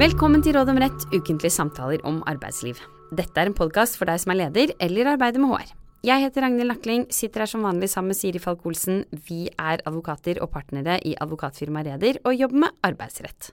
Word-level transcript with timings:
Velkommen 0.00 0.40
til 0.40 0.54
Råd 0.56 0.70
om 0.72 0.78
rett, 0.80 1.02
ukentlige 1.12 1.52
samtaler 1.52 2.00
om 2.08 2.22
arbeidsliv. 2.30 2.78
Dette 3.12 3.36
er 3.36 3.50
en 3.50 3.56
podkast 3.58 3.98
for 4.00 4.08
deg 4.08 4.22
som 4.22 4.30
er 4.32 4.38
leder 4.38 4.70
eller 4.80 5.10
arbeider 5.10 5.42
med 5.42 5.50
HR. 5.52 5.74
Jeg 6.08 6.22
heter 6.22 6.46
Ragnhild 6.46 6.72
Nakling, 6.72 7.02
sitter 7.12 7.44
her 7.44 7.50
som 7.50 7.66
vanlig 7.66 7.90
sammen 7.92 8.14
med 8.14 8.16
Siri 8.16 8.40
Falk-Olsen. 8.40 9.02
Vi 9.28 9.50
er 9.50 9.82
advokater 9.84 10.40
og 10.40 10.48
partnere 10.54 10.96
i 11.04 11.12
advokatfirmaet 11.20 11.90
Reder 11.90 12.20
og 12.24 12.32
jobber 12.32 12.62
med 12.62 12.80
arbeidsrett. 12.88 13.50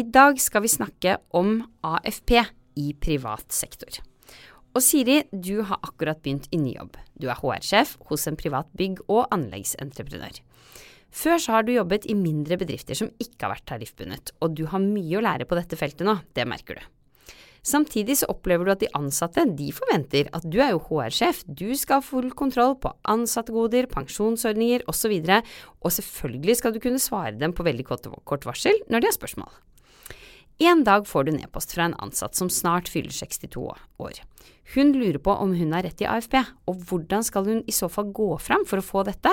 I 0.00 0.06
dag 0.16 0.40
skal 0.40 0.64
vi 0.64 0.72
snakke 0.78 1.18
om 1.36 1.58
AFP 1.84 2.38
i 2.80 2.88
privat 2.96 3.44
sektor. 3.52 4.00
Og 4.72 4.80
Siri, 4.80 5.26
du 5.28 5.60
har 5.60 5.84
akkurat 5.84 6.24
begynt 6.24 6.48
i 6.56 6.62
ny 6.62 6.72
jobb. 6.78 6.96
Du 7.20 7.28
er 7.28 7.36
HR-sjef 7.36 7.98
hos 8.08 8.24
en 8.32 8.40
privat 8.40 8.72
bygg- 8.80 9.04
og 9.10 9.26
anleggsentreprenør. 9.28 10.40
Før 11.16 11.40
så 11.40 11.54
har 11.54 11.64
du 11.64 11.72
jobbet 11.72 12.04
i 12.10 12.16
mindre 12.18 12.58
bedrifter 12.60 12.98
som 12.98 13.08
ikke 13.22 13.46
har 13.46 13.54
vært 13.54 13.68
tariffbundet, 13.70 14.34
og 14.44 14.52
du 14.58 14.66
har 14.68 14.82
mye 14.82 15.16
å 15.16 15.24
lære 15.24 15.46
på 15.48 15.56
dette 15.56 15.78
feltet 15.80 16.04
nå, 16.04 16.18
det 16.36 16.44
merker 16.48 16.76
du. 16.76 16.84
Samtidig 17.66 18.18
så 18.20 18.28
opplever 18.30 18.68
du 18.68 18.70
at 18.70 18.82
de 18.84 18.90
ansatte 18.94 19.42
de 19.58 19.72
forventer 19.74 20.28
at 20.36 20.44
du 20.46 20.60
er 20.62 20.74
jo 20.74 20.82
HR-sjef, 20.86 21.40
du 21.48 21.72
skal 21.74 21.98
ha 21.98 22.04
full 22.04 22.28
kontroll 22.38 22.76
på 22.78 22.92
ansattegoder, 23.10 23.88
pensjonsordninger 23.90 24.84
osv., 24.86 25.16
og, 25.16 25.32
så 25.32 25.80
og 25.80 25.96
selvfølgelig 25.96 26.58
skal 26.60 26.76
du 26.76 26.82
kunne 26.84 27.02
svare 27.02 27.34
dem 27.40 27.56
på 27.56 27.66
veldig 27.66 27.88
kort 27.88 28.46
varsel 28.46 28.78
når 28.86 29.02
de 29.02 29.10
har 29.10 29.16
spørsmål. 29.16 29.50
En 30.62 30.84
dag 30.86 31.08
får 31.08 31.26
du 31.26 31.34
nedpost 31.36 31.74
fra 31.74 31.88
en 31.88 31.98
ansatt 32.00 32.38
som 32.38 32.52
snart 32.52 32.88
fyller 32.92 33.12
62 33.12 33.66
år. 33.66 34.22
Hun 34.74 34.90
lurer 34.96 35.20
på 35.22 35.30
om 35.30 35.52
hun 35.54 35.74
har 35.76 35.84
rett 35.86 36.00
i 36.02 36.08
AFP, 36.10 36.34
og 36.66 36.80
hvordan 36.88 37.22
skal 37.26 37.46
hun 37.46 37.60
i 37.70 37.74
så 37.74 37.86
fall 37.92 38.10
gå 38.14 38.32
fram 38.42 38.64
for 38.66 38.82
å 38.82 38.86
få 38.86 39.04
dette? 39.06 39.30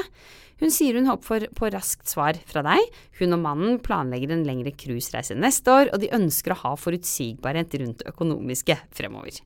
Hun 0.62 0.72
sier 0.72 0.96
hun 1.00 1.09
håper 1.09 1.48
på 1.58 1.72
raskt 1.73 2.12
svar 2.12 2.38
fra 2.48 2.62
deg. 2.66 2.84
Hun 3.17 3.34
og 3.36 3.42
mannen 3.42 3.80
planlegger 3.84 4.36
en 4.36 4.45
lengre 4.48 4.76
cruisereise 4.78 5.36
neste 5.36 5.73
år, 5.73 5.89
og 5.89 6.04
de 6.04 6.14
ønsker 6.14 6.54
å 6.54 6.59
ha 6.61 6.76
forutsigbarhet 6.78 7.73
rundt 7.81 8.06
økonomiske 8.14 8.78
fremover. 8.94 9.42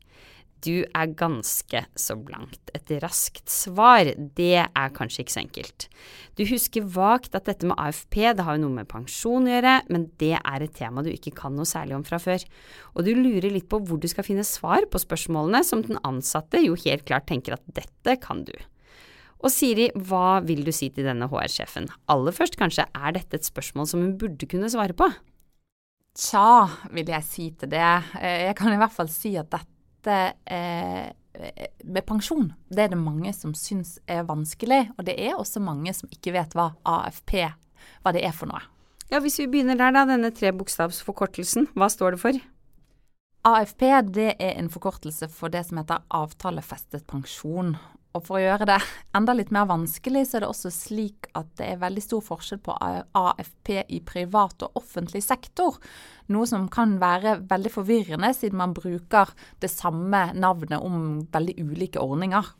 Du 0.65 0.81
er 0.81 1.11
ganske 1.17 1.83
så 1.99 2.15
blankt. 2.17 2.71
Et 2.77 2.91
raskt 3.03 3.49
svar, 3.51 4.09
det 4.37 4.63
er 4.65 4.95
kanskje 4.95 5.23
ikke 5.23 5.35
så 5.35 5.41
enkelt. 5.43 5.87
Du 6.39 6.43
husker 6.49 6.87
vagt 6.95 7.37
at 7.37 7.45
dette 7.49 7.67
med 7.69 7.77
AFP, 7.81 8.19
det 8.37 8.45
har 8.45 8.57
jo 8.57 8.63
noe 8.65 8.77
med 8.79 8.89
pensjon 8.89 9.45
å 9.45 9.53
gjøre, 9.53 9.75
men 9.93 10.07
det 10.21 10.33
er 10.39 10.65
et 10.65 10.73
tema 10.77 11.03
du 11.05 11.11
ikke 11.11 11.35
kan 11.37 11.53
noe 11.57 11.67
særlig 11.69 11.97
om 11.99 12.07
fra 12.07 12.19
før. 12.21 12.43
Og 12.95 13.05
du 13.05 13.13
lurer 13.13 13.51
litt 13.53 13.69
på 13.69 13.81
hvor 13.85 14.01
du 14.01 14.09
skal 14.09 14.25
finne 14.25 14.47
svar 14.47 14.89
på 14.89 15.01
spørsmålene 15.03 15.61
som 15.67 15.85
den 15.85 16.01
ansatte 16.07 16.63
jo 16.63 16.77
helt 16.87 17.05
klart 17.07 17.29
tenker 17.29 17.57
at 17.57 17.69
dette 17.77 18.17
kan 18.23 18.43
du. 18.47 18.55
Og 19.37 19.53
Siri, 19.53 19.91
hva 20.09 20.39
vil 20.41 20.63
du 20.65 20.73
si 20.73 20.89
til 20.89 21.05
denne 21.05 21.29
HR-sjefen? 21.29 21.85
Aller 22.09 22.33
først, 22.33 22.57
kanskje, 22.57 22.87
er 22.97 23.13
dette 23.13 23.37
et 23.37 23.45
spørsmål 23.45 23.89
som 23.89 24.01
hun 24.01 24.15
burde 24.17 24.49
kunne 24.49 24.69
svare 24.73 24.97
på? 24.97 25.11
Tja, 26.17 26.65
vil 26.89 27.11
jeg 27.13 27.25
si 27.27 27.51
til 27.53 27.69
det. 27.69 27.89
Eh, 28.17 28.47
jeg 28.47 28.57
kan 28.57 28.73
i 28.73 28.79
hvert 28.81 28.95
fall 28.95 29.11
si 29.13 29.35
at 29.37 29.51
dette 29.53 29.76
dette 30.07 30.53
eh, 30.53 31.13
med 31.85 32.05
pensjon, 32.07 32.49
det 32.73 32.87
er 32.87 32.93
det 32.95 32.99
mange 32.99 33.29
som 33.35 33.53
syns 33.53 33.97
er 34.09 34.25
vanskelig. 34.25 34.87
Og 34.97 35.05
det 35.05 35.17
er 35.21 35.37
også 35.37 35.61
mange 35.61 35.93
som 35.93 36.09
ikke 36.13 36.33
vet 36.33 36.55
hva 36.57 36.71
AFP 36.87 37.35
hva 38.01 38.13
det 38.15 38.23
er 38.25 38.35
for 38.35 38.49
noe. 38.49 38.63
Ja, 39.11 39.21
Hvis 39.23 39.39
vi 39.39 39.47
begynner 39.47 39.77
der, 39.79 39.93
da. 39.95 40.05
Denne 40.09 40.33
trebokstavsforkortelsen, 40.35 41.69
hva 41.77 41.87
står 41.91 42.15
det 42.15 42.21
for? 42.23 42.39
AFP 43.47 43.83
det 44.11 44.33
er 44.43 44.57
en 44.57 44.69
forkortelse 44.69 45.29
for 45.31 45.53
det 45.53 45.63
som 45.69 45.79
heter 45.79 46.03
avtalefestet 46.11 47.05
pensjon. 47.07 47.77
Og 48.15 48.23
for 48.25 48.39
å 48.39 48.41
gjøre 48.41 48.65
det 48.69 48.77
enda 49.17 49.33
litt 49.35 49.51
mer 49.53 49.67
vanskelig, 49.69 50.23
så 50.27 50.37
er 50.37 50.45
det 50.45 50.49
også 50.49 50.71
slik 50.73 51.27
at 51.37 51.49
det 51.59 51.67
er 51.73 51.81
veldig 51.81 52.03
stor 52.03 52.23
forskjell 52.25 52.61
på 52.65 52.75
AFP 52.79 53.73
i 53.93 53.99
privat 54.05 54.63
og 54.65 54.79
offentlig 54.79 55.21
sektor. 55.25 55.77
Noe 56.33 56.47
som 56.49 56.65
kan 56.71 56.95
være 57.01 57.37
veldig 57.49 57.73
forvirrende, 57.75 58.31
siden 58.33 58.57
man 58.61 58.73
bruker 58.77 59.33
det 59.61 59.69
samme 59.73 60.29
navnet 60.33 60.81
om 60.81 61.27
veldig 61.33 61.59
ulike 61.61 62.01
ordninger. 62.01 62.53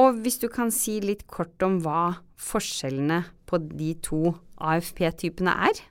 Og 0.00 0.22
hvis 0.24 0.40
du 0.40 0.48
kan 0.48 0.72
si 0.72 0.96
litt 1.04 1.26
kort 1.28 1.60
om 1.66 1.82
hva 1.84 2.14
forskjellene 2.40 3.24
på 3.44 3.60
de 3.66 3.92
to 4.00 4.36
AFP-typene 4.56 5.52
er? 5.68 5.82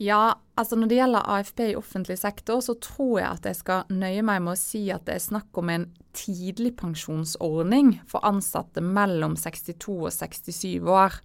Ja, 0.00 0.38
altså 0.56 0.78
når 0.80 0.88
det 0.88 0.96
gjelder 0.96 1.26
AFP 1.28 1.60
i 1.66 1.76
offentlig 1.76 2.16
sektor, 2.16 2.62
så 2.64 2.72
tror 2.80 3.18
jeg 3.20 3.28
at 3.28 3.46
jeg 3.50 3.58
skal 3.58 3.90
nøye 3.92 4.22
meg 4.24 4.40
med 4.46 4.54
å 4.54 4.60
si 4.60 4.86
at 4.94 5.04
det 5.04 5.18
er 5.18 5.26
snakk 5.26 5.60
om 5.60 5.68
en 5.68 5.84
tidligpensjonsordning 6.16 7.98
for 8.08 8.24
ansatte 8.24 8.80
mellom 8.80 9.36
62 9.36 9.98
og 9.98 10.08
67 10.16 10.88
år. 10.88 11.20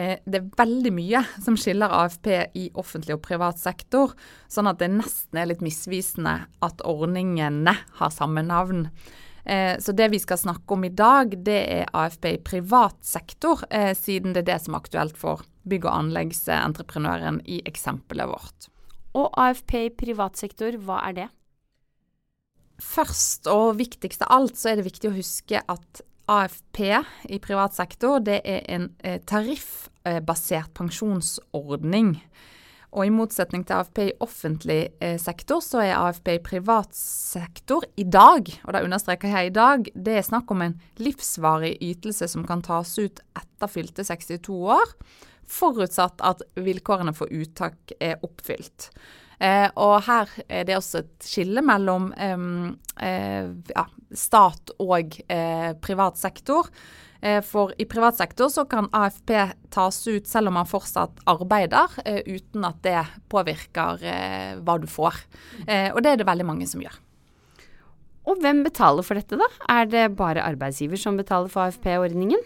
Eh, 0.00 0.16
det 0.24 0.40
er 0.40 0.48
veldig 0.62 0.94
mye 0.96 1.22
som 1.36 1.60
skiller 1.60 1.92
AFP 2.00 2.32
i 2.56 2.70
offentlig 2.72 3.18
og 3.18 3.24
privat 3.28 3.60
sektor, 3.60 4.16
sånn 4.48 4.72
at 4.72 4.80
det 4.80 4.88
nesten 4.96 5.44
er 5.44 5.52
litt 5.52 5.60
misvisende 5.64 6.38
at 6.64 6.84
ordningene 6.88 7.76
har 8.00 8.16
samme 8.16 8.48
navn. 8.48 8.88
Eh, 9.44 9.76
så 9.76 9.92
det 9.92 10.08
vi 10.08 10.24
skal 10.24 10.40
snakke 10.40 10.72
om 10.72 10.88
i 10.88 10.96
dag, 11.04 11.36
det 11.36 11.62
er 11.82 11.92
AFP 11.92 12.32
i 12.32 12.44
privat 12.48 13.02
sektor, 13.04 13.60
eh, 13.68 13.92
siden 13.92 14.32
det 14.32 14.46
er 14.46 14.54
det 14.54 14.62
som 14.64 14.72
er 14.72 14.86
aktuelt 14.86 15.20
for 15.20 15.44
bygg- 15.68 15.88
og 15.88 15.96
anleggsentreprenøren 15.98 17.40
i 17.48 17.60
eksempelet 17.68 18.30
vårt. 18.30 18.68
Og 19.14 19.30
AFP 19.38 19.74
i 19.84 19.92
privat 19.94 20.40
sektor, 20.40 20.76
hva 20.82 21.00
er 21.08 21.18
det? 21.18 21.28
Først 22.82 23.46
og 23.50 23.76
viktigst 23.78 24.24
av 24.26 24.32
alt 24.34 24.58
så 24.58 24.72
er 24.72 24.80
det 24.80 24.88
viktig 24.88 25.10
å 25.10 25.14
huske 25.14 25.60
at 25.62 26.02
AFP 26.30 26.80
i 27.30 27.38
privat 27.42 27.76
sektor 27.76 28.22
det 28.24 28.40
er 28.48 28.64
en 28.72 28.88
eh, 29.04 29.20
tariffbasert 29.28 30.72
pensjonsordning. 30.76 32.16
Og 32.94 33.08
i 33.08 33.12
motsetning 33.12 33.64
til 33.66 33.80
AFP 33.80 34.00
i 34.04 34.14
offentlig 34.22 34.78
eh, 35.02 35.16
sektor, 35.20 35.62
så 35.64 35.82
er 35.82 35.96
AFP 35.98 36.36
i 36.36 36.42
privat 36.42 36.94
sektor 36.94 37.86
i 37.98 38.06
dag, 38.06 38.50
og 38.64 38.74
det 38.74 38.84
understreker 38.86 39.34
jeg 39.34 39.50
i 39.50 39.54
dag, 39.54 39.88
det 39.94 40.18
er 40.18 40.26
snakk 40.26 40.50
om 40.54 40.62
en 40.62 40.76
livsvarig 41.02 41.74
ytelse 41.82 42.30
som 42.30 42.46
kan 42.46 42.62
tas 42.64 42.94
ut 42.98 43.22
etter 43.34 43.70
fylte 43.70 44.06
62 44.06 44.60
år, 44.78 44.94
forutsatt 45.50 46.22
at 46.24 46.42
vilkårene 46.56 47.14
for 47.16 47.30
uttak 47.32 47.94
er 48.00 48.22
oppfylt. 48.24 48.90
Eh, 49.42 49.66
og 49.80 49.96
her 50.06 50.30
er 50.46 50.66
det 50.68 50.76
også 50.78 51.02
et 51.02 51.26
skille 51.26 51.62
mellom 51.64 52.12
eh, 52.16 53.48
ja, 53.74 53.86
stat 54.14 54.76
og 54.78 55.18
eh, 55.28 55.72
privat 55.82 56.20
sektor. 56.20 56.70
Eh, 57.24 57.40
for 57.40 57.72
i 57.80 57.86
privat 57.88 58.18
sektor 58.20 58.50
så 58.52 58.66
kan 58.68 58.90
AFP 58.92 59.32
tas 59.72 60.02
ut 60.06 60.28
selv 60.28 60.50
om 60.50 60.58
man 60.58 60.68
fortsatt 60.68 61.22
arbeider, 61.30 61.96
eh, 62.04 62.20
uten 62.26 62.66
at 62.68 62.82
det 62.84 63.00
påvirker 63.32 64.04
eh, 64.04 64.50
hva 64.60 64.76
du 64.80 64.86
får. 64.90 65.22
Og 65.94 66.02
det 66.04 66.10
er 66.10 66.20
det 66.20 66.28
veldig 66.28 66.46
mange 66.46 66.68
som 66.68 66.84
gjør. 66.84 67.00
Og 68.28 68.40
hvem 68.40 68.62
betaler 68.64 69.04
for 69.04 69.20
dette, 69.20 69.36
da? 69.40 69.48
Er 69.72 69.88
det 69.88 70.04
bare 70.16 70.44
arbeidsgiver 70.44 71.00
som 71.00 71.16
betaler 71.16 71.50
for 71.52 71.66
AFP-ordningen? 71.66 72.40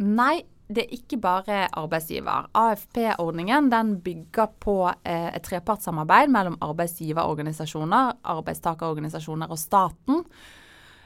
Nei, 0.00 0.42
det 0.68 0.86
er 0.86 0.96
ikke 0.96 1.18
bare 1.20 1.60
arbeidsgiver. 1.76 2.48
AFP-ordningen 2.56 3.70
den 3.72 3.94
bygger 4.04 4.52
på 4.64 4.78
et 5.04 5.44
trepartssamarbeid 5.44 6.32
mellom 6.32 6.56
arbeidsgiverorganisasjoner, 6.64 8.14
arbeidstakerorganisasjoner 8.32 9.52
og 9.52 9.60
staten. 9.60 10.24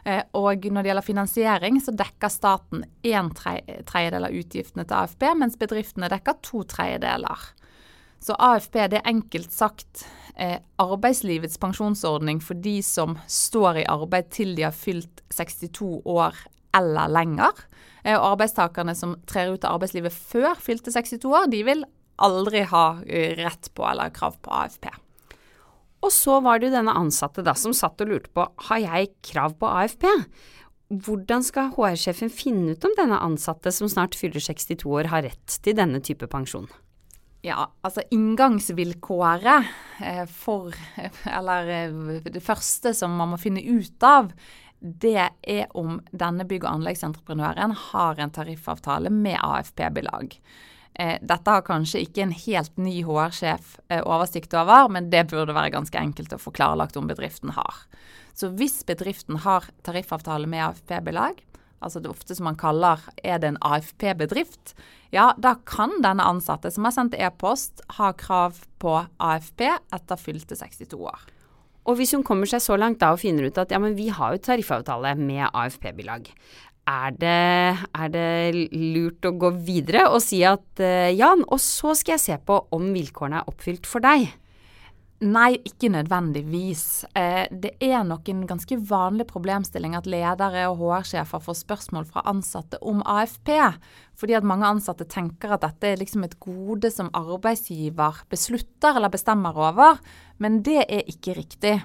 Eh, 0.08 0.22
og 0.38 0.64
når 0.70 0.82
det 0.82 0.92
gjelder 0.92 1.06
finansiering, 1.06 1.80
så 1.82 1.94
dekker 1.96 2.32
staten 2.32 2.84
en 3.10 3.30
tredjedel 3.34 4.28
av 4.28 4.36
utgiftene 4.36 4.86
til 4.86 5.00
AFP, 5.02 5.26
mens 5.41 5.58
bedriftene 5.60 6.10
dekker 6.12 6.38
to 6.44 6.62
tredjedeler. 6.69 7.50
Så 8.22 8.34
AFP 8.34 8.80
det 8.90 9.00
er 9.00 9.10
enkelt 9.10 9.52
sagt 9.54 10.06
eh, 10.34 10.58
arbeidslivets 10.82 11.58
pensjonsordning 11.60 12.40
for 12.42 12.58
de 12.58 12.78
som 12.82 13.19
står 13.30 13.82
i 13.82 13.88
arbeid 13.90 14.30
til 14.34 14.56
de 14.58 14.66
har 14.66 14.75
fylt 14.75 15.22
62 15.34 16.02
år 16.08 16.38
eller 16.78 17.11
lenger. 17.11 17.62
Eh, 18.08 18.16
og 18.16 18.34
arbeidstakerne 18.34 18.94
som 18.96 19.16
trer 19.28 19.52
ut 19.52 19.66
av 19.66 19.76
arbeidslivet 19.76 20.14
før 20.14 20.56
fylte 20.62 20.93
62 20.94 21.28
år, 21.28 21.50
de 21.52 21.62
vil 21.66 21.84
aldri 22.25 22.64
ha 22.70 22.87
eh, 23.05 23.34
rett 23.38 23.70
på 23.76 23.84
eller 23.88 24.14
krav 24.14 24.38
på 24.43 24.55
AFP. 24.62 24.88
Og 26.06 26.14
så 26.14 26.38
var 26.44 26.58
det 26.58 26.69
jo 26.69 26.76
denne 26.76 26.94
ansatte 26.94 27.43
da 27.44 27.56
som 27.58 27.75
satt 27.75 28.00
og 28.05 28.12
lurte 28.12 28.31
på 28.32 28.46
har 28.69 28.84
jeg 28.84 29.12
krav 29.26 29.58
på 29.58 29.70
AFP. 29.82 30.06
Hvordan 31.05 31.43
skal 31.44 31.72
HR-sjefen 31.75 32.31
finne 32.32 32.72
ut 32.72 32.84
om 32.87 32.94
denne 32.96 33.19
ansatte 33.20 33.72
som 33.75 33.90
snart 33.93 34.16
fyller 34.16 34.40
62 34.40 34.87
år 34.88 35.11
har 35.12 35.26
rett 35.26 35.58
til 35.64 35.76
denne 35.76 36.00
type 36.00 36.31
pensjon? 36.31 36.70
Ja, 37.44 37.69
altså 37.87 38.02
inngangsvilkåret 38.14 39.69
eh, 40.02 40.25
for 40.26 40.75
Eller 41.38 41.69
det 42.25 42.43
første 42.43 42.90
som 42.96 43.14
man 43.19 43.31
må 43.34 43.38
finne 43.38 43.62
ut 43.62 44.06
av, 44.06 44.32
det 44.80 45.30
er 45.42 45.66
om 45.76 45.98
denne 46.10 46.46
bygg- 46.46 46.64
og 46.64 46.78
anleggsentreprenøren 46.78 47.75
har 47.90 48.20
en 48.20 48.32
tariffavtale 48.34 49.10
med 49.10 49.38
AFP-belag. 49.42 50.38
Eh, 50.98 51.19
dette 51.22 51.50
har 51.50 51.66
kanskje 51.66 52.02
ikke 52.02 52.25
en 52.25 52.34
helt 52.34 52.76
ny 52.78 53.00
HR-sjef 53.06 53.76
eh, 53.88 54.02
oversikt 54.02 54.54
over, 54.58 54.88
men 54.90 55.10
det 55.10 55.28
burde 55.30 55.54
være 55.54 55.75
ganske 55.75 55.98
enkelt 55.98 56.34
å 56.34 56.40
få 56.42 56.54
klarlagt 56.54 56.98
om 56.98 57.06
bedriften 57.10 57.54
har. 57.54 57.84
Så 58.34 58.50
hvis 58.54 58.80
bedriften 58.86 59.40
har 59.44 59.66
tariffavtale 59.86 60.46
med 60.50 60.64
AFP-belag, 60.66 61.42
altså 61.78 62.02
det 62.02 62.10
ofte 62.10 62.34
som 62.34 62.48
man 62.50 62.58
kaller 62.58 63.02
er 63.22 63.38
det 63.42 63.52
en 63.52 63.62
AFP-bedrift, 63.62 64.75
ja, 65.14 65.32
da 65.38 65.54
kan 65.66 65.94
denne 66.04 66.26
ansatte 66.26 66.70
som 66.75 66.86
har 66.86 66.94
sendt 66.94 67.16
e-post, 67.19 67.82
ha 67.98 68.12
krav 68.19 68.58
på 68.82 68.94
AFP 69.22 69.64
etter 69.70 70.20
fylte 70.20 70.58
62 70.58 70.98
år. 70.98 71.26
Og 71.88 71.96
hvis 71.96 72.12
hun 72.12 72.25
kommer 72.26 72.49
seg 72.49 72.61
så 72.61 72.76
langt 72.76 73.00
da 73.00 73.14
og 73.14 73.23
finner 73.23 73.49
ut 73.49 73.61
at 73.61 73.73
ja, 73.73 73.81
men 73.81 73.96
vi 73.96 74.11
har 74.12 74.35
jo 74.35 74.43
tariffavtale 74.44 75.14
med 75.17 75.46
AFP-bilag, 75.49 76.29
er 76.88 77.17
det, 77.20 77.38
er 78.00 78.12
det, 78.12 78.29
lurt 78.73 79.25
å 79.29 79.35
gå 79.37 79.52
videre 79.64 80.06
og 80.08 80.23
si 80.25 80.40
at 80.49 80.81
uh, 80.81 81.08
Jan, 81.12 81.44
og 81.44 81.61
så 81.61 81.93
skal 81.96 82.17
jeg 82.17 82.25
se 82.25 82.38
på 82.49 82.61
om 82.76 82.93
vilkårene 82.94 83.43
er 83.43 83.50
oppfylt 83.50 83.88
for 83.88 84.05
deg? 84.05 84.29
Nei, 85.19 85.56
ikke 85.67 85.88
nødvendigvis. 85.91 87.03
Eh, 87.19 87.49
det 87.50 87.73
er 87.82 88.05
nok 88.06 88.29
en 88.31 88.44
ganske 88.47 88.76
vanlig 88.87 89.26
problemstilling 89.26 89.97
at 89.99 90.06
ledere 90.06 90.69
og 90.70 90.79
HR-sjefer 90.79 91.43
får 91.43 91.56
spørsmål 91.59 92.06
fra 92.06 92.23
ansatte 92.31 92.79
om 92.87 93.03
AFP. 93.03 93.50
Fordi 94.15 94.37
at 94.38 94.47
mange 94.47 94.69
ansatte 94.69 95.09
tenker 95.11 95.56
at 95.56 95.65
dette 95.67 95.91
er 95.91 95.99
liksom 95.99 96.23
et 96.23 96.38
gode 96.38 96.93
som 96.94 97.11
arbeidsgiver 97.19 98.23
beslutter 98.31 98.94
eller 98.94 99.11
bestemmer 99.11 99.59
over. 99.59 99.99
Men 100.38 100.62
det 100.62 100.85
er 100.87 101.03
ikke 101.11 101.35
riktig. 101.41 101.82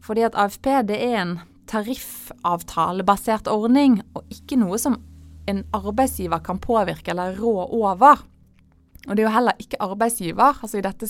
Fordi 0.00 0.24
at 0.24 0.34
AFP 0.40 0.72
det 0.88 1.02
er 1.04 1.20
en 1.20 1.36
tariffavtalebasert 1.68 3.48
ordning, 3.52 4.00
og 4.16 4.24
ikke 4.32 4.56
noe 4.56 4.80
som 4.80 4.96
en 5.50 5.66
arbeidsgiver 5.76 6.40
kan 6.40 6.58
påvirke 6.58 7.12
eller 7.12 7.36
rå 7.36 7.58
over. 7.60 8.24
Og 9.08 9.16
det 9.16 9.22
er 9.22 9.28
jo 9.30 9.32
heller 9.32 9.60
ikke 9.62 9.78
arbeidsgiver, 9.80 10.58
altså 10.60 10.76
i 10.76 10.84
dette, 10.84 11.06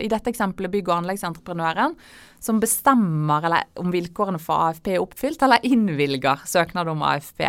i 0.00 0.08
dette 0.08 0.30
eksempelet 0.32 0.72
bygg- 0.72 0.88
og 0.88 1.02
anleggsentreprenøren, 1.02 1.96
som 2.40 2.60
bestemmer 2.62 3.44
eller, 3.44 3.66
om 3.80 3.92
vilkårene 3.92 4.40
for 4.40 4.70
AFP 4.70 4.94
er 4.94 5.02
oppfylt, 5.02 5.44
eller 5.44 5.66
innvilger 5.68 6.46
søknad 6.48 6.88
om 6.88 7.04
AFP. 7.04 7.44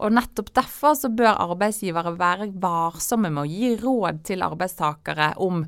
Og 0.00 0.16
nettopp 0.16 0.50
derfor 0.56 0.96
så 0.98 1.12
bør 1.14 1.38
arbeidsgivere 1.44 2.16
være 2.18 2.50
varsomme 2.58 3.30
med 3.30 3.44
å 3.44 3.50
gi 3.50 3.74
råd 3.78 4.22
til 4.26 4.42
arbeidstakere 4.42 5.34
om 5.44 5.62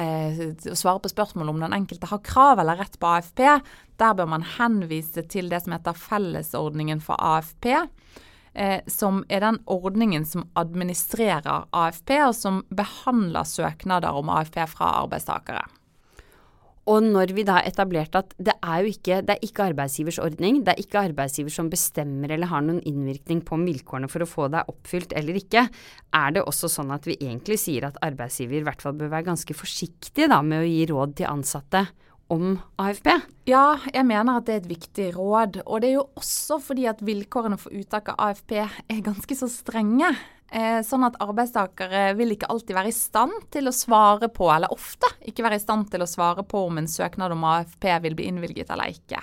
eh, 0.00 0.40
å 0.72 0.78
svare 0.78 1.04
på 1.04 1.12
spørsmål 1.12 1.52
om 1.52 1.62
den 1.62 1.76
enkelte 1.76 2.10
har 2.10 2.24
krav 2.26 2.58
eller 2.58 2.80
rett 2.80 2.98
på 2.98 3.12
AFP. 3.12 3.44
Der 4.02 4.18
bør 4.18 4.32
man 4.32 4.48
henvise 4.56 5.22
til 5.30 5.52
det 5.52 5.62
som 5.62 5.76
heter 5.76 6.02
fellesordningen 6.08 7.04
for 7.04 7.20
AFP 7.20 7.68
eh, 8.54 8.80
som 8.90 9.24
er 9.28 9.44
den 9.44 9.60
ordningen 9.70 10.24
som 10.28 10.46
administrerer 10.58 11.68
AFP, 11.70 12.16
og 12.28 12.34
som 12.36 12.62
behandler 12.70 13.48
søknader 13.48 14.16
om 14.16 14.32
AFP 14.32 14.62
fra 14.70 14.94
arbeidstakere. 15.02 15.66
Og 16.90 17.04
når 17.04 17.34
vi 17.36 17.44
da 17.46 17.58
etablerte 17.62 18.22
at 18.22 18.32
det 18.40 18.54
er 18.64 18.82
jo 18.82 18.90
ikke, 18.90 19.20
det 19.26 19.34
er 19.34 19.44
ikke 19.44 19.66
arbeidsgivers 19.68 20.18
ordning, 20.22 20.62
det 20.64 20.72
er 20.72 20.80
ikke 20.82 21.02
arbeidsgiver 21.10 21.52
som 21.52 21.68
bestemmer 21.70 22.32
eller 22.32 22.50
har 22.50 22.64
noen 22.64 22.80
innvirkning 22.88 23.42
på 23.46 23.54
om 23.58 23.66
vilkårene 23.68 24.08
for 24.10 24.24
å 24.24 24.28
få 24.28 24.48
det 24.50 24.64
oppfylt 24.72 25.12
eller 25.18 25.38
ikke, 25.38 25.66
er 26.16 26.34
det 26.34 26.46
også 26.48 26.70
sånn 26.72 26.90
at 26.96 27.06
vi 27.06 27.18
egentlig 27.20 27.60
sier 27.62 27.86
at 27.86 28.00
arbeidsgiver 28.02 28.62
i 28.62 28.66
hvert 28.66 28.82
fall 28.82 28.96
bør 28.98 29.12
være 29.12 29.28
ganske 29.28 29.54
forsiktig 29.54 30.30
da 30.32 30.40
med 30.42 30.64
å 30.64 30.70
gi 30.70 30.86
råd 30.90 31.14
til 31.20 31.30
ansatte 31.30 31.84
om 32.30 32.54
AFP? 32.80 33.10
Ja, 33.50 33.78
jeg 33.90 34.06
mener 34.06 34.38
at 34.38 34.46
det 34.48 34.54
er 34.54 34.62
et 34.62 34.70
viktig 34.70 35.08
råd. 35.16 35.62
Og 35.66 35.82
det 35.82 35.90
er 35.90 35.96
jo 35.98 36.08
også 36.18 36.60
fordi 36.62 36.86
at 36.90 37.02
vilkårene 37.04 37.58
for 37.60 37.74
uttak 37.76 38.12
av 38.12 38.20
AFP 38.30 38.56
er 38.60 39.02
ganske 39.06 39.36
så 39.38 39.48
strenge. 39.50 40.12
Eh, 40.50 40.80
sånn 40.82 41.06
at 41.06 41.18
arbeidstakere 41.22 42.08
vil 42.18 42.34
ikke 42.34 42.48
alltid 42.50 42.74
være 42.74 42.90
i 42.90 42.96
stand 42.96 43.34
til 43.54 43.70
å 43.70 43.74
svare 43.74 44.30
på, 44.34 44.48
eller 44.50 44.72
ofte 44.74 45.06
ikke 45.30 45.44
være 45.46 45.60
i 45.60 45.62
stand 45.62 45.92
til 45.92 46.02
å 46.02 46.08
svare 46.10 46.42
på 46.42 46.64
om 46.66 46.80
en 46.80 46.90
søknad 46.90 47.34
om 47.34 47.46
AFP 47.52 47.86
vil 48.06 48.16
bli 48.18 48.26
innvilget 48.32 48.72
eller 48.74 48.90
ikke. 48.90 49.20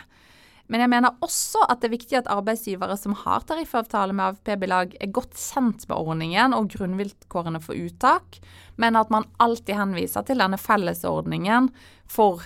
Men 0.72 0.84
jeg 0.84 0.92
mener 0.92 1.20
også 1.24 1.64
at 1.68 1.80
det 1.80 1.88
er 1.88 1.96
viktig 1.96 2.18
at 2.20 2.30
arbeidsgivere 2.32 2.96
som 3.00 3.16
har 3.16 3.44
tariffavtale 3.48 4.16
med 4.16 4.34
AFP-bilag, 4.34 4.96
er 5.00 5.14
godt 5.16 5.36
kjent 5.40 5.86
med 5.88 5.96
ordningen 5.96 6.56
og 6.56 6.72
grunnvilkårene 6.76 7.62
for 7.64 7.76
uttak, 7.76 8.40
men 8.76 9.00
at 9.00 9.12
man 9.12 9.28
alltid 9.44 9.80
henviser 9.80 10.28
til 10.28 10.44
denne 10.44 10.60
fellesordningen 10.60 11.72
for 12.12 12.44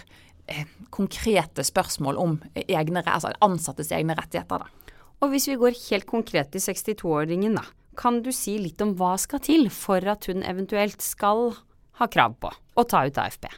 konkrete 0.94 1.64
spørsmål 1.66 2.20
om 2.22 2.38
egne, 2.56 3.04
altså 3.06 3.34
ansattes 3.44 3.92
egne 3.96 4.16
rettigheter. 4.18 4.64
Da. 4.64 4.96
Og 5.22 5.34
hvis 5.34 5.48
vi 5.52 5.60
går 5.62 5.78
helt 5.90 6.08
konkret 6.10 6.52
til 6.54 6.64
62-åringen, 6.64 7.58
da. 7.60 7.66
Kan 8.00 8.22
du 8.24 8.32
si 8.34 8.56
litt 8.58 8.82
om 8.82 8.96
hva 8.98 9.18
skal 9.20 9.42
til 9.44 9.68
for 9.74 10.06
at 10.08 10.26
hun 10.30 10.46
eventuelt 10.48 11.04
skal 11.04 11.52
ha 12.00 12.08
krav 12.10 12.38
på 12.42 12.50
å 12.52 12.86
ta 12.88 13.04
ut 13.06 13.20
AFP? 13.20 13.50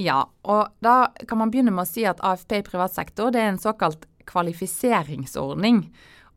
Ja, 0.00 0.22
og 0.48 0.70
da 0.80 1.10
kan 1.28 1.42
man 1.42 1.50
begynne 1.52 1.74
med 1.74 1.84
å 1.84 1.90
si 1.90 2.06
at 2.08 2.22
AFP 2.24 2.60
i 2.60 2.64
privat 2.64 2.94
sektor 2.94 3.34
det 3.34 3.42
er 3.42 3.50
en 3.52 3.60
såkalt 3.60 4.06
kvalifiseringsordning. 4.30 5.82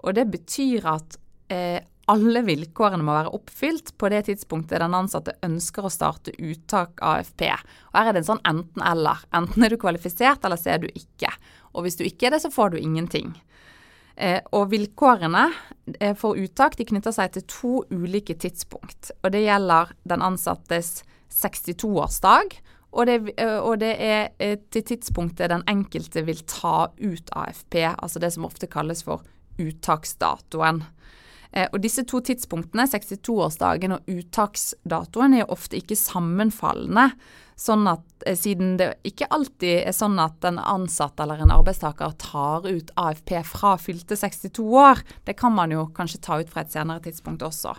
Og 0.03 0.17
det 0.17 0.25
betyr 0.33 0.89
at 0.89 1.15
eh, 1.53 1.79
alle 2.11 2.41
vilkårene 2.43 3.05
må 3.05 3.15
være 3.15 3.31
oppfylt 3.37 3.93
på 3.99 4.09
det 4.11 4.25
tidspunktet 4.27 4.81
den 4.83 4.95
ansatte 4.97 5.37
ønsker 5.45 5.85
å 5.87 5.91
starte 5.93 6.33
uttak 6.35 6.99
AFP. 6.99 7.45
Og 7.91 7.95
Her 7.95 8.09
er 8.09 8.17
det 8.17 8.23
en 8.23 8.31
sånn 8.33 8.43
enten-eller. 8.49 9.23
Enten 9.35 9.63
er 9.63 9.71
du 9.71 9.79
kvalifisert, 9.79 10.43
eller 10.43 10.59
så 10.59 10.73
er 10.73 10.83
du 10.83 10.89
ikke. 10.91 11.31
Og 11.73 11.85
hvis 11.85 11.97
du 11.99 12.03
ikke 12.07 12.27
er 12.27 12.35
det, 12.35 12.43
så 12.43 12.51
får 12.53 12.73
du 12.73 12.81
ingenting. 12.81 13.31
Eh, 14.15 14.41
og 14.53 14.69
vilkårene 14.73 15.47
eh, 15.99 16.13
for 16.19 16.37
uttak 16.37 16.75
de 16.77 16.85
knytter 16.85 17.15
seg 17.15 17.33
til 17.33 17.47
to 17.49 17.73
ulike 17.93 18.35
tidspunkt. 18.37 19.13
Og 19.23 19.33
det 19.33 19.45
gjelder 19.47 19.95
den 20.09 20.25
ansattes 20.25 20.99
62-årsdag, 21.33 22.59
og 22.93 23.09
eh, 23.09 23.57
og 23.57 23.79
det, 23.81 23.95
er 23.97 24.59
til 24.69 24.85
tidspunktet 24.91 25.49
den 25.49 25.63
enkelte 25.71 26.21
vil 26.27 26.43
ta 26.45 26.91
ut 26.99 27.31
AFP, 27.33 27.79
altså 27.95 28.21
det 28.21 28.35
som 28.35 28.45
ofte 28.45 28.69
kalles 28.69 29.01
for 29.07 29.25
uttaksdatoen. 29.57 30.83
Eh, 31.53 31.69
og 31.69 31.83
disse 31.83 32.01
to 32.09 32.19
tidspunktene, 32.25 32.87
62-årsdagen 32.89 33.93
og 33.95 34.09
uttaksdatoen, 34.09 35.37
er 35.37 35.51
ofte 35.53 35.77
ikke 35.77 35.97
sammenfallende. 35.99 37.11
Sånn 37.59 37.85
at, 37.91 38.05
eh, 38.25 38.35
siden 38.35 38.77
det 38.79 38.95
ikke 39.05 39.29
alltid 39.29 39.85
er 39.85 39.93
sånn 39.93 40.17
at 40.19 40.43
en 40.49 40.57
ansatt 40.57 41.19
eller 41.19 41.43
en 41.43 41.53
arbeidstaker 41.53 42.17
tar 42.17 42.65
ut 42.65 42.89
AFP 42.97 43.43
fra 43.45 43.77
fylte 43.77 44.17
62 44.17 44.65
år. 44.73 45.03
Det 45.25 45.37
kan 45.37 45.53
man 45.53 45.69
jo 45.69 45.85
kanskje 45.93 46.21
ta 46.21 46.39
ut 46.39 46.49
fra 46.49 46.61
et 46.61 46.71
senere 46.71 46.99
tidspunkt 46.99 47.45
også. 47.45 47.75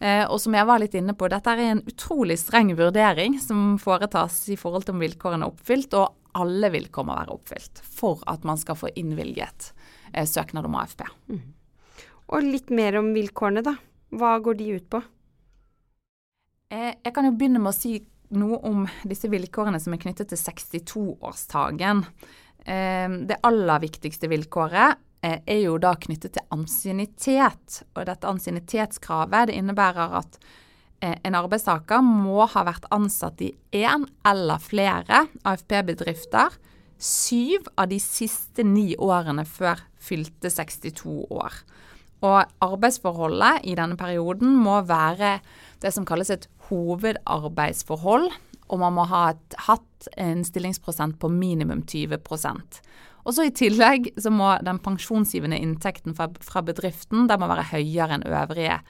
Eh, 0.00 0.24
og 0.26 0.40
som 0.40 0.54
jeg 0.54 0.66
var 0.66 0.78
litt 0.78 0.94
inne 0.94 1.14
på, 1.14 1.28
dette 1.28 1.46
er 1.46 1.58
en 1.58 1.82
utrolig 1.82 2.38
streng 2.38 2.74
vurdering 2.74 3.38
som 3.38 3.78
foretas 3.78 4.48
i 4.48 4.56
forhold 4.56 4.84
til 4.84 4.94
om 4.94 5.00
vilkårene 5.00 5.46
er 5.46 5.52
oppfylt, 5.52 5.94
og 5.94 6.14
alle 6.34 6.70
vilkår 6.70 7.06
må 7.06 7.14
være 7.14 7.34
oppfylt 7.34 7.80
for 7.82 8.22
at 8.26 8.44
man 8.44 8.58
skal 8.58 8.76
få 8.76 8.90
innvilget 8.94 9.72
søknad 10.14 10.64
om 10.64 10.74
AFP. 10.74 11.02
Mm. 11.28 11.57
Og 12.28 12.44
litt 12.44 12.68
mer 12.74 12.98
om 13.00 13.12
vilkårene, 13.16 13.62
da. 13.64 13.74
Hva 14.12 14.36
går 14.44 14.58
de 14.58 14.68
ut 14.76 14.86
på? 14.92 15.00
Eh, 16.68 16.92
jeg 17.00 17.14
kan 17.16 17.24
jo 17.24 17.34
begynne 17.36 17.60
med 17.62 17.72
å 17.72 17.76
si 17.76 17.96
noe 18.36 18.60
om 18.68 18.84
disse 19.08 19.30
vilkårene 19.32 19.80
som 19.80 19.94
er 19.96 20.02
knyttet 20.02 20.28
til 20.32 20.40
62-årsdagen. 20.40 22.04
Eh, 22.68 23.08
det 23.28 23.40
aller 23.48 23.84
viktigste 23.84 24.28
vilkåret 24.28 25.00
eh, 25.24 25.40
er 25.40 25.62
jo 25.62 25.78
da 25.80 25.94
knyttet 25.96 26.36
til 26.36 26.48
ansiennitet. 26.52 27.82
Og 27.94 28.04
dette 28.10 28.28
ansiennitetskravet 28.28 29.48
det 29.48 29.60
innebærer 29.60 30.18
at 30.20 30.40
en 30.98 31.36
arbeidstaker 31.38 32.02
må 32.02 32.42
ha 32.50 32.64
vært 32.66 32.88
ansatt 32.90 33.38
i 33.46 33.52
én 33.78 34.02
eller 34.26 34.58
flere 34.58 35.20
AFP-bedrifter 35.46 36.56
syv 36.98 37.68
av 37.78 37.86
de 37.92 38.00
siste 38.02 38.64
ni 38.66 38.96
årene 38.98 39.44
før 39.46 39.78
fylte 40.02 40.50
62 40.50 41.20
år. 41.30 41.54
Og 42.26 42.38
arbeidsforholdet 42.64 43.66
i 43.70 43.76
denne 43.78 43.98
perioden 43.98 44.56
må 44.58 44.80
være 44.86 45.38
det 45.82 45.92
som 45.94 46.06
kalles 46.08 46.32
et 46.34 46.48
hovedarbeidsforhold, 46.68 48.30
og 48.68 48.80
man 48.82 48.96
må 48.96 49.04
ha 49.08 49.28
et, 49.32 49.58
hatt 49.68 50.08
en 50.20 50.42
stillingsprosent 50.46 51.18
på 51.20 51.30
minimum 51.32 51.82
20% 51.88 52.80
Og 53.24 53.34
så 53.34 53.46
I 53.46 53.54
tillegg 53.54 54.10
så 54.20 54.32
må 54.34 54.50
den 54.64 54.80
pensjonsgivende 54.82 55.58
inntekten 55.58 56.16
fra, 56.16 56.28
fra 56.44 56.62
bedriften 56.64 57.28
den 57.30 57.40
må 57.40 57.48
være 57.50 57.70
høyere 57.72 58.18
enn 58.18 58.26
øvrige 58.28 58.80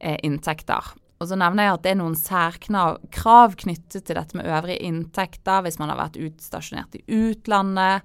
eh, 0.00 0.18
inntekter. 0.26 0.92
Og 1.22 1.28
så 1.30 1.38
nevner 1.38 1.68
jeg 1.68 1.76
at 1.76 1.82
det 1.84 1.90
er 1.92 1.98
noen 2.00 2.18
særkrav 2.18 3.56
knyttet 3.62 4.08
til 4.08 4.18
dette 4.18 4.36
med 4.38 4.48
øvrige 4.50 4.82
inntekter 4.82 5.62
hvis 5.62 5.78
man 5.78 5.92
har 5.92 6.00
vært 6.00 6.18
utstasjonert 6.18 6.98
i 6.98 7.04
utlandet, 7.14 8.02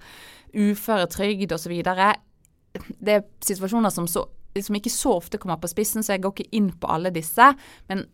uføretrygd 0.54 1.56
osv. 1.56 1.80
Det 1.82 3.16
er 3.16 3.26
situasjoner 3.42 3.94
som 3.94 4.06
så 4.12 4.28
som 4.66 4.78
ikke 4.78 4.94
så 4.94 5.18
ofte 5.18 5.40
kommer 5.42 5.60
på 5.62 5.70
spissen, 5.72 6.06
så 6.06 6.16
jeg 6.16 6.26
går 6.26 6.36
ikke 6.36 6.58
inn 6.58 6.72
på 6.76 6.90
alle 6.92 7.12
disse. 7.16 7.52
Men 7.92 8.06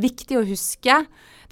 viktig 0.00 0.38
å 0.38 0.46
huske 0.48 1.02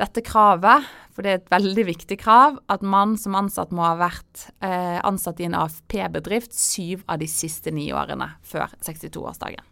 dette 0.01 0.23
kravet, 0.25 0.87
for 1.13 1.27
det 1.27 1.33
er 1.33 1.41
et 1.41 1.53
veldig 1.53 1.87
viktig 1.91 2.21
krav, 2.23 2.61
at 2.73 2.85
man 2.85 3.17
som 3.21 3.37
ansatt 3.37 3.75
må 3.77 3.85
ha 3.85 3.97
vært 4.01 4.47
eh, 4.65 5.01
ansatt 5.05 5.43
i 5.43 5.49
en 5.49 5.59
AFP-bedrift 5.59 6.57
syv 6.57 7.05
av 7.11 7.21
de 7.21 7.29
siste 7.29 7.73
ni 7.75 7.91
årene 7.93 8.33
før 8.47 8.73
62-årsdagen. 8.81 9.67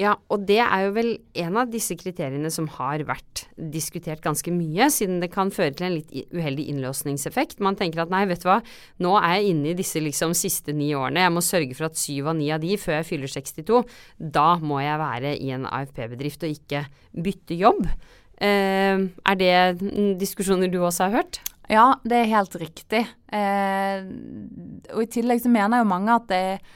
Ja, 0.00 0.14
og 0.32 0.46
det 0.48 0.62
er 0.62 0.86
jo 0.86 0.92
vel 0.96 1.10
en 1.42 1.58
av 1.60 1.68
disse 1.68 1.92
kriteriene 1.98 2.48
som 2.52 2.70
har 2.78 3.02
vært 3.04 3.42
diskutert 3.74 4.22
ganske 4.24 4.52
mye, 4.54 4.86
siden 4.92 5.18
det 5.20 5.28
kan 5.34 5.52
føre 5.52 5.74
til 5.76 5.88
en 5.90 5.96
litt 5.98 6.32
uheldig 6.32 6.64
innlåsningseffekt. 6.72 7.60
Man 7.60 7.76
tenker 7.76 8.06
at 8.06 8.12
nei, 8.12 8.22
vet 8.30 8.40
du 8.40 8.48
hva, 8.48 8.60
nå 9.04 9.12
er 9.18 9.36
jeg 9.36 9.52
inne 9.52 9.72
i 9.72 9.76
disse 9.76 10.00
liksom 10.00 10.32
siste 10.38 10.72
ni 10.76 10.94
årene, 10.96 11.26
jeg 11.26 11.34
må 11.36 11.44
sørge 11.44 11.76
for 11.76 11.90
at 11.90 12.00
syv 12.00 12.32
av 12.32 12.38
ni 12.40 12.48
av 12.54 12.64
de 12.64 12.78
før 12.80 13.00
jeg 13.00 13.10
fyller 13.10 13.34
62, 13.34 13.84
da 14.38 14.48
må 14.64 14.80
jeg 14.80 15.04
være 15.04 15.36
i 15.36 15.52
en 15.58 15.68
AFP-bedrift 15.68 16.48
og 16.48 16.56
ikke 16.56 16.84
bytte 17.20 17.60
jobb. 17.60 17.84
Eh, 18.40 19.04
er 19.04 19.40
det 19.42 19.54
diskusjoner 20.22 20.72
du 20.72 20.80
også 20.80 21.10
har 21.10 21.18
hørt? 21.20 21.44
Ja, 21.70 21.90
det 22.08 22.22
er 22.22 22.36
helt 22.38 22.56
riktig. 22.58 23.04
Eh, 23.36 24.06
og 24.96 25.04
i 25.04 25.12
tillegg 25.12 25.44
så 25.44 25.52
mener 25.52 25.84
jo 25.84 25.92
mange 25.92 26.16
at 26.16 26.30
det 26.32 26.40
er 26.54 26.70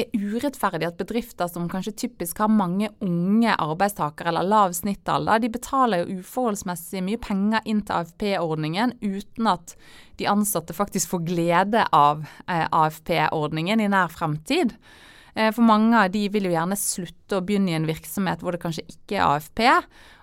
er 0.00 0.22
urettferdig 0.34 0.86
at 0.88 0.98
bedrifter 1.00 1.48
som 1.50 1.68
kanskje 1.70 1.94
typisk 2.04 2.40
har 2.42 2.50
mange 2.52 2.90
unge 3.04 3.52
arbeidstakere 3.54 4.32
eller 4.32 4.48
lav 4.48 4.74
snittalder, 4.76 5.42
de 5.42 5.50
betaler 5.52 6.02
jo 6.02 6.20
uforholdsmessig 6.20 7.02
mye 7.06 7.20
penger 7.22 7.66
inn 7.68 7.82
til 7.86 8.00
AFP-ordningen 8.00 8.96
uten 9.02 9.50
at 9.50 9.76
de 10.20 10.28
ansatte 10.30 10.76
faktisk 10.76 11.14
får 11.14 11.22
glede 11.28 11.84
av 11.96 12.26
eh, 12.46 12.66
AFP-ordningen 12.66 13.80
i 13.80 13.88
nær 13.92 14.12
fremtid. 14.12 14.74
Eh, 15.34 15.52
for 15.54 15.64
mange 15.66 15.96
av 15.96 16.10
de 16.12 16.26
vil 16.32 16.48
jo 16.48 16.54
gjerne 16.54 16.78
slutte 16.78 17.38
å 17.38 17.44
begynne 17.46 17.72
i 17.72 17.78
en 17.78 17.88
virksomhet 17.88 18.42
hvor 18.42 18.56
det 18.56 18.62
kanskje 18.64 18.86
ikke 18.90 19.20
er 19.20 19.26
AFP. 19.28 19.64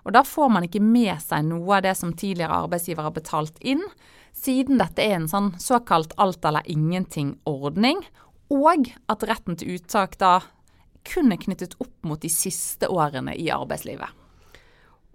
Og 0.06 0.14
da 0.16 0.24
får 0.28 0.54
man 0.54 0.68
ikke 0.68 0.84
med 0.84 1.18
seg 1.24 1.48
noe 1.48 1.80
av 1.80 1.88
det 1.88 1.96
som 2.00 2.14
tidligere 2.14 2.62
arbeidsgiver 2.66 3.08
har 3.08 3.16
betalt 3.16 3.58
inn, 3.66 3.84
siden 4.38 4.78
dette 4.78 5.02
er 5.02 5.18
en 5.18 5.30
sånn 5.30 5.54
såkalt 5.58 6.14
alt 6.22 6.46
eller 6.46 6.68
ingenting-ordning 6.70 8.04
og 8.54 8.88
at 9.12 9.26
retten 9.28 9.58
til 9.60 9.76
uttak 9.78 10.16
da 10.22 10.38
kun 11.08 11.32
er 11.32 11.40
knyttet 11.40 11.76
opp 11.84 12.08
mot 12.08 12.22
de 12.22 12.32
siste 12.32 12.90
årene 12.92 13.36
i 13.40 13.50
arbeidslivet. 13.54 14.24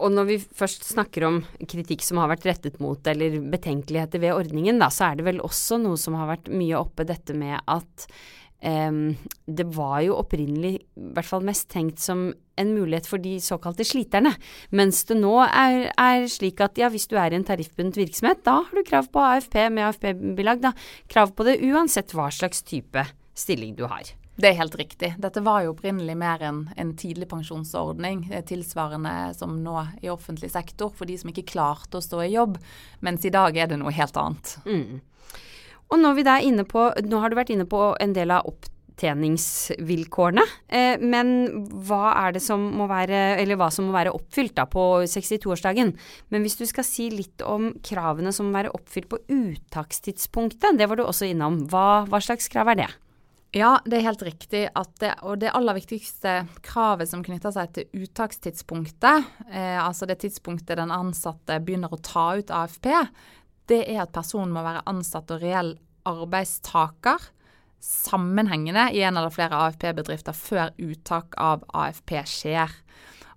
Og 0.03 0.11
når 0.11 0.29
vi 0.29 0.39
først 0.41 0.87
snakker 0.89 1.27
om 1.29 1.41
kritikk 1.69 2.03
som 2.03 2.19
har 2.23 2.31
vært 2.33 2.47
rettet 2.49 2.79
mot, 2.83 2.99
eller 3.07 3.39
betenkeligheter 3.53 4.23
ved 4.23 4.35
ordningen, 4.35 4.81
da, 4.83 4.89
så 4.91 5.11
er 5.11 5.19
det 5.19 5.27
vel 5.29 5.43
også 5.45 5.79
noe 5.83 6.01
som 6.01 6.17
har 6.19 6.31
vært 6.33 6.51
mye 6.51 6.79
oppe, 6.81 7.07
dette 7.07 7.37
med 7.39 7.61
at 7.71 8.07
um, 8.65 9.13
det 9.47 9.69
var 9.77 10.01
jo 10.07 10.17
opprinnelig 10.19 10.75
i 10.81 11.13
hvert 11.15 11.29
fall 11.29 11.47
mest 11.47 11.69
tenkt 11.71 12.03
som 12.03 12.31
en 12.59 12.75
mulighet 12.75 13.07
for 13.07 13.23
de 13.23 13.37
såkalte 13.45 13.87
sliterne. 13.87 14.35
Mens 14.75 15.05
det 15.07 15.21
nå 15.21 15.37
er, 15.45 15.93
er 15.93 16.27
slik 16.33 16.65
at 16.65 16.81
ja, 16.81 16.91
hvis 16.93 17.07
du 17.13 17.15
er 17.21 17.31
i 17.31 17.39
en 17.39 17.47
tariffbundet 17.47 18.01
virksomhet, 18.01 18.43
da 18.49 18.63
har 18.65 18.75
du 18.75 18.89
krav 18.89 19.13
på 19.13 19.23
AFP 19.23 19.61
med 19.71 19.87
AFP-bilag. 19.93 20.73
Krav 21.13 21.37
på 21.37 21.47
det 21.47 21.61
uansett 21.69 22.17
hva 22.17 22.33
slags 22.33 22.65
type 22.67 23.07
stilling 23.35 23.77
du 23.79 23.87
har. 23.91 24.13
Det 24.33 24.49
er 24.49 24.57
helt 24.57 24.75
riktig. 24.81 25.13
Dette 25.21 25.43
var 25.45 25.61
jo 25.63 25.75
opprinnelig 25.75 26.15
mer 26.17 26.41
en, 26.49 26.63
en 26.81 26.97
tidligpensjonsordning, 26.97 28.25
tilsvarende 28.49 29.35
som 29.37 29.59
nå 29.61 29.77
i 30.01 30.09
offentlig 30.11 30.51
sektor, 30.55 30.89
for 30.97 31.05
de 31.09 31.19
som 31.21 31.29
ikke 31.31 31.51
klarte 31.53 32.01
å 32.01 32.05
stå 32.05 32.23
i 32.25 32.33
jobb. 32.33 32.57
Mens 33.05 33.27
i 33.29 33.35
dag 33.35 33.57
er 33.61 33.69
det 33.69 33.79
noe 33.83 33.93
helt 33.93 34.17
annet. 34.17 34.57
Mm. 34.65 35.03
Og 35.93 35.99
inne 36.01 36.65
på, 36.65 36.93
nå 37.05 37.21
har 37.21 37.29
du 37.29 37.37
vært 37.37 37.53
inne 37.53 37.69
på 37.69 37.93
en 38.01 38.15
del 38.17 38.31
av 38.33 38.49
opptjeningsvilkårene. 38.49 40.47
Eh, 40.73 40.97
men 40.97 41.69
hva 41.85 42.15
er 42.25 42.33
det 42.33 42.41
som 42.41 42.65
må 42.73 42.89
være, 42.89 43.37
eller 43.43 43.61
hva 43.61 43.69
som 43.69 43.85
må 43.91 43.93
være 43.93 44.17
oppfylt 44.17 44.57
da 44.57 44.65
på 44.65 45.05
62-årsdagen? 45.05 45.93
Men 46.33 46.41
hvis 46.41 46.57
du 46.57 46.65
skal 46.65 46.89
si 46.89 47.11
litt 47.13 47.45
om 47.45 47.75
kravene 47.85 48.33
som 48.33 48.49
må 48.49 48.57
være 48.63 48.73
oppfylt 48.73 49.13
på 49.13 49.21
uttakstidspunktet, 49.29 50.81
det 50.81 50.89
var 50.89 50.97
du 50.97 51.05
også 51.05 51.29
innom. 51.29 51.69
Hva, 51.69 52.09
hva 52.09 52.21
slags 52.25 52.49
krav 52.49 52.73
er 52.73 52.87
det? 52.87 52.91
Ja, 53.53 53.75
det 53.85 53.99
er 53.99 54.07
helt 54.07 54.23
riktig. 54.25 54.63
Det, 55.01 55.11
og 55.29 55.41
det 55.43 55.51
aller 55.53 55.77
viktigste 55.77 56.47
kravet 56.65 57.11
som 57.11 57.21
knytter 57.25 57.53
seg 57.53 57.75
til 57.77 58.05
uttakstidspunktet, 58.07 59.29
eh, 59.51 59.77
altså 59.77 60.09
det 60.09 60.23
tidspunktet 60.23 60.81
den 60.81 60.95
ansatte 60.95 61.59
begynner 61.61 61.93
å 61.93 62.01
ta 62.01 62.31
ut 62.41 62.53
AFP, 62.55 62.89
det 63.69 63.83
er 63.93 64.07
at 64.07 64.15
personen 64.15 64.55
må 64.55 64.65
være 64.65 64.87
ansatt 64.89 65.35
og 65.37 65.45
reell 65.45 65.75
arbeidstaker 66.09 67.29
sammenhengende 67.83 68.89
i 68.95 69.03
en 69.05 69.19
eller 69.19 69.35
flere 69.35 69.59
AFP-bedrifter 69.67 70.37
før 70.37 70.73
uttak 70.81 71.37
av 71.37 71.67
AFP 71.77 72.15
skjer. 72.31 72.73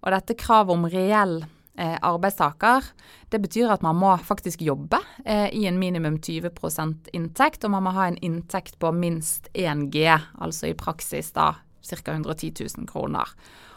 Og 0.06 0.14
dette 0.14 0.38
kravet 0.38 0.78
om 0.78 0.88
reell 0.88 1.40
eh, 1.42 1.50
arbeidstaker. 1.78 2.86
Det 3.30 3.42
betyr 3.44 3.74
at 3.74 3.84
man 3.84 3.98
må 4.00 4.14
faktisk 4.24 4.64
jobbe 4.64 5.02
eh, 5.26 5.50
i 5.56 5.66
en 5.68 5.80
minimum 5.80 6.18
20% 6.24 7.12
inntekt, 7.14 7.66
og 7.66 7.76
man 7.76 7.86
må 7.88 7.94
ha 7.98 8.08
en 8.10 8.20
inntekt 8.24 8.80
på 8.80 8.94
minst 8.96 9.50
1 9.54 9.90
G, 9.94 10.08
altså 10.40 10.72
i 10.72 10.78
praksis 10.78 11.34
da 11.36 11.54
ca. 11.86 12.16
110 12.16 12.54
000 12.64 12.90
kroner. 12.90 13.30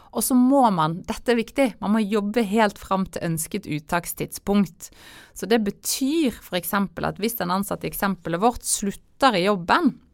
Og 0.09 0.23
så 0.25 0.33
må 0.33 0.63
man, 0.73 1.03
dette 1.05 1.35
er 1.35 1.37
viktig, 1.37 1.67
man 1.83 1.93
må 1.93 2.01
jobbe 2.01 2.41
helt 2.49 2.79
fram 2.81 3.05
til 3.05 3.27
ønsket 3.27 3.67
uttakstidspunkt. 3.69 4.89
Så 5.37 5.45
det 5.45 5.59
betyr 5.67 6.33
f.eks. 6.33 6.73
at 6.73 7.21
hvis 7.21 7.37
den 7.37 7.53
ansatte 7.53 7.85
i 7.85 7.91
eksempelet 7.91 8.41
vårt 8.41 8.65
slutter 8.65 9.37
i 9.37 9.45
jobben, 9.45 9.93
Eh, 9.93 10.08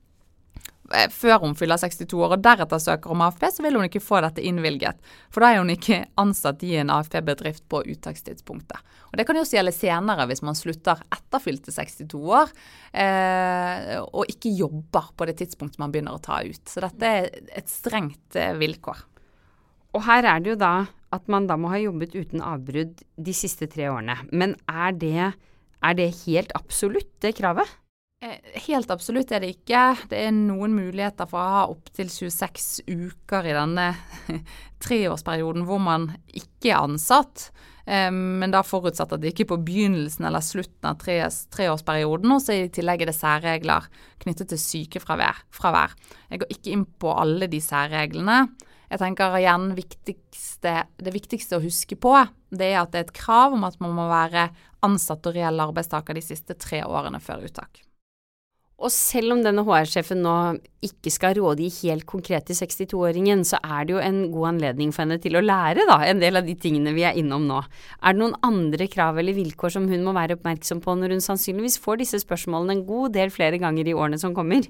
før 1.12 1.40
hun 1.42 1.56
fyller 1.58 1.80
62 1.82 2.14
år 2.14 2.36
og 2.36 2.44
deretter 2.46 2.82
søker 2.82 3.14
om 3.14 3.24
AFP, 3.26 3.46
så 3.52 3.64
vil 3.66 3.78
hun 3.80 3.88
ikke 3.88 4.04
få 4.04 4.20
dette 4.26 4.44
innvilget. 4.46 5.00
For 5.34 5.42
da 5.42 5.52
er 5.52 5.64
hun 5.64 5.74
ikke 5.74 6.04
ansatt 6.22 6.62
i 6.66 6.76
en 6.82 6.92
AFP-bedrift 6.94 7.66
på 7.72 7.82
uttakstidspunktet. 7.96 8.94
Og 9.10 9.18
Det 9.18 9.26
kan 9.26 9.38
jo 9.38 9.46
også 9.46 9.58
gjelde 9.58 9.76
senere 9.76 10.28
hvis 10.30 10.44
man 10.46 10.58
slutter 10.58 11.02
etter 11.16 11.42
fylte 11.42 11.74
62 11.74 12.20
år 12.20 12.52
eh, 12.92 13.96
og 14.04 14.30
ikke 14.32 14.54
jobber 14.54 15.10
på 15.18 15.28
det 15.30 15.38
tidspunktet 15.42 15.82
man 15.82 15.94
begynner 15.94 16.18
å 16.18 16.24
ta 16.24 16.42
ut. 16.46 16.64
Så 16.70 16.84
dette 16.86 17.12
er 17.22 17.30
et 17.56 17.72
strengt 17.72 18.38
eh, 18.38 18.54
vilkår. 18.60 19.02
Og 19.96 20.04
her 20.06 20.28
er 20.28 20.44
det 20.44 20.54
jo 20.54 20.60
da 20.60 20.76
at 21.16 21.30
man 21.32 21.48
da 21.48 21.56
må 21.60 21.72
ha 21.72 21.80
jobbet 21.80 22.16
uten 22.18 22.44
avbrudd 22.44 23.00
de 23.00 23.36
siste 23.36 23.70
tre 23.72 23.88
årene. 23.88 24.18
Men 24.36 24.58
er 24.68 24.92
det, 25.00 25.32
er 25.80 25.98
det 25.98 26.10
helt 26.26 26.52
absolutt, 26.58 27.14
det 27.24 27.38
kravet? 27.40 27.70
Eh, 28.26 28.62
helt 28.68 28.90
absolutt 28.92 29.32
er 29.36 29.44
det 29.44 29.54
ikke. 29.54 29.84
Det 30.10 30.18
er 30.28 30.34
noen 30.34 30.74
muligheter 30.74 31.30
for 31.30 31.42
å 31.42 31.54
ha 31.60 31.64
opptil 31.70 32.10
26 32.10 32.86
uker 32.88 33.46
i 33.46 33.54
denne 33.54 33.92
treårsperioden 34.86 35.66
hvor 35.68 35.82
man 35.84 36.10
ikke 36.34 36.72
er 36.72 36.82
ansatt. 36.82 37.52
Eh, 37.86 38.10
men 38.10 38.56
da 38.56 38.64
forutsatt 38.66 39.14
at 39.14 39.22
det 39.22 39.34
ikke 39.34 39.46
er 39.46 39.52
på 39.54 39.62
begynnelsen 39.68 40.26
eller 40.26 40.46
slutten 40.46 40.90
av 40.90 40.98
treårsperioden. 41.04 42.34
Og 42.34 42.42
så 42.42 42.58
i 42.58 42.72
tillegg 42.74 43.06
er 43.06 43.12
det 43.12 43.18
særregler 43.20 43.90
knyttet 44.24 44.54
til 44.54 44.64
sykefravær. 44.64 45.44
Jeg 46.32 46.42
går 46.42 46.56
ikke 46.58 46.74
inn 46.74 46.88
på 46.98 47.14
alle 47.14 47.52
de 47.52 47.62
særreglene. 47.62 48.46
Jeg 48.90 49.02
tenker 49.02 49.38
igjen 49.38 49.72
viktigste, 49.78 50.76
Det 50.98 51.14
viktigste 51.14 51.58
å 51.58 51.64
huske 51.64 51.98
på 51.98 52.14
det 52.56 52.72
er 52.72 52.84
at 52.84 52.94
det 52.94 53.00
er 53.00 53.08
et 53.10 53.18
krav 53.18 53.54
om 53.54 53.66
at 53.68 53.82
man 53.82 53.98
må 53.98 54.06
være 54.10 54.48
ansatt 54.86 55.26
og 55.26 55.36
reell 55.36 55.60
arbeidstaker 55.66 56.18
de 56.18 56.24
siste 56.26 56.58
tre 56.58 56.86
årene 56.86 57.20
før 57.20 57.46
uttak. 57.50 57.85
Og 58.76 58.92
selv 58.92 59.32
om 59.32 59.40
denne 59.40 59.64
HR-sjefen 59.64 60.20
nå 60.20 60.32
ikke 60.84 61.12
skal 61.14 61.38
rådgi 61.38 61.70
helt 61.78 62.04
konkret 62.10 62.50
til 62.50 62.58
62-åringen, 62.60 63.46
så 63.48 63.62
er 63.64 63.86
det 63.88 63.96
jo 63.96 64.02
en 64.04 64.18
god 64.34 64.50
anledning 64.50 64.92
for 64.92 65.06
henne 65.06 65.18
til 65.24 65.40
å 65.40 65.44
lære 65.44 65.86
da, 65.88 66.02
en 66.04 66.20
del 66.20 66.42
av 66.42 66.48
de 66.48 66.58
tingene 66.60 66.92
vi 66.98 67.06
er 67.08 67.16
innom 67.16 67.48
nå. 67.48 67.62
Er 68.04 68.16
det 68.18 68.20
noen 68.20 68.36
andre 68.44 68.90
krav 68.92 69.22
eller 69.22 69.38
vilkår 69.38 69.78
som 69.78 69.88
hun 69.88 70.04
må 70.04 70.12
være 70.18 70.36
oppmerksom 70.36 70.84
på 70.84 70.98
når 71.00 71.16
hun 71.16 71.24
sannsynligvis 71.24 71.80
får 71.86 72.04
disse 72.04 72.20
spørsmålene 72.26 72.76
en 72.76 72.84
god 72.90 73.16
del 73.16 73.32
flere 73.32 73.62
ganger 73.64 73.88
i 73.88 73.96
årene 73.96 74.20
som 74.20 74.36
kommer? 74.36 74.68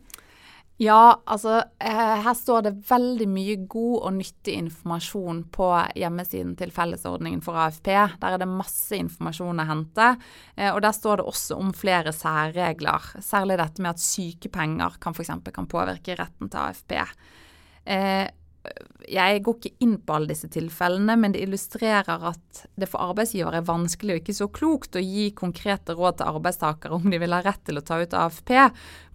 Ja, 0.78 1.22
altså 1.24 1.62
eh, 1.80 2.16
her 2.26 2.34
står 2.36 2.66
det 2.66 2.72
veldig 2.90 3.28
mye 3.32 3.54
god 3.72 3.94
og 4.10 4.12
nyttig 4.18 4.58
informasjon 4.60 5.46
på 5.56 5.70
hjemmesiden 5.96 6.52
til 6.60 6.74
Fellesordningen 6.76 7.40
for 7.46 7.56
AFP. 7.64 7.88
Der 8.20 8.36
er 8.36 8.42
det 8.42 8.50
masse 8.52 9.00
informasjon 9.00 9.64
å 9.64 9.68
hente. 9.70 10.10
Eh, 10.58 10.74
og 10.74 10.82
der 10.84 10.98
står 10.98 11.22
det 11.22 11.28
også 11.32 11.62
om 11.64 11.72
flere 11.72 12.12
særregler. 12.16 13.08
Særlig 13.24 13.56
dette 13.62 13.86
med 13.86 13.94
at 13.96 14.04
sykepenger 14.04 15.00
kan 15.00 15.16
f.eks. 15.16 15.32
kan 15.56 15.72
påvirke 15.72 16.20
retten 16.20 16.52
til 16.52 16.66
AFP. 16.66 16.98
Jeg 19.10 19.42
går 19.46 19.58
ikke 19.60 19.86
inn 19.86 19.96
på 20.02 20.16
alle 20.16 20.32
disse 20.32 20.48
tilfellene, 20.52 21.16
men 21.20 21.34
det 21.36 21.44
illustrerer 21.46 22.24
at 22.32 22.62
det 22.80 22.90
for 22.90 23.04
arbeidsgiver 23.12 23.58
er 23.58 23.68
vanskelig 23.68 24.16
og 24.16 24.22
ikke 24.22 24.38
så 24.38 24.48
klokt 24.54 24.98
å 24.98 25.04
gi 25.04 25.28
konkrete 25.38 25.96
råd 25.98 26.20
til 26.20 26.32
arbeidstakere 26.34 26.98
om 26.98 27.06
de 27.12 27.20
vil 27.22 27.36
ha 27.36 27.44
rett 27.46 27.62
til 27.68 27.78
å 27.80 27.86
ta 27.86 28.00
ut 28.02 28.18
AFP, 28.18 28.54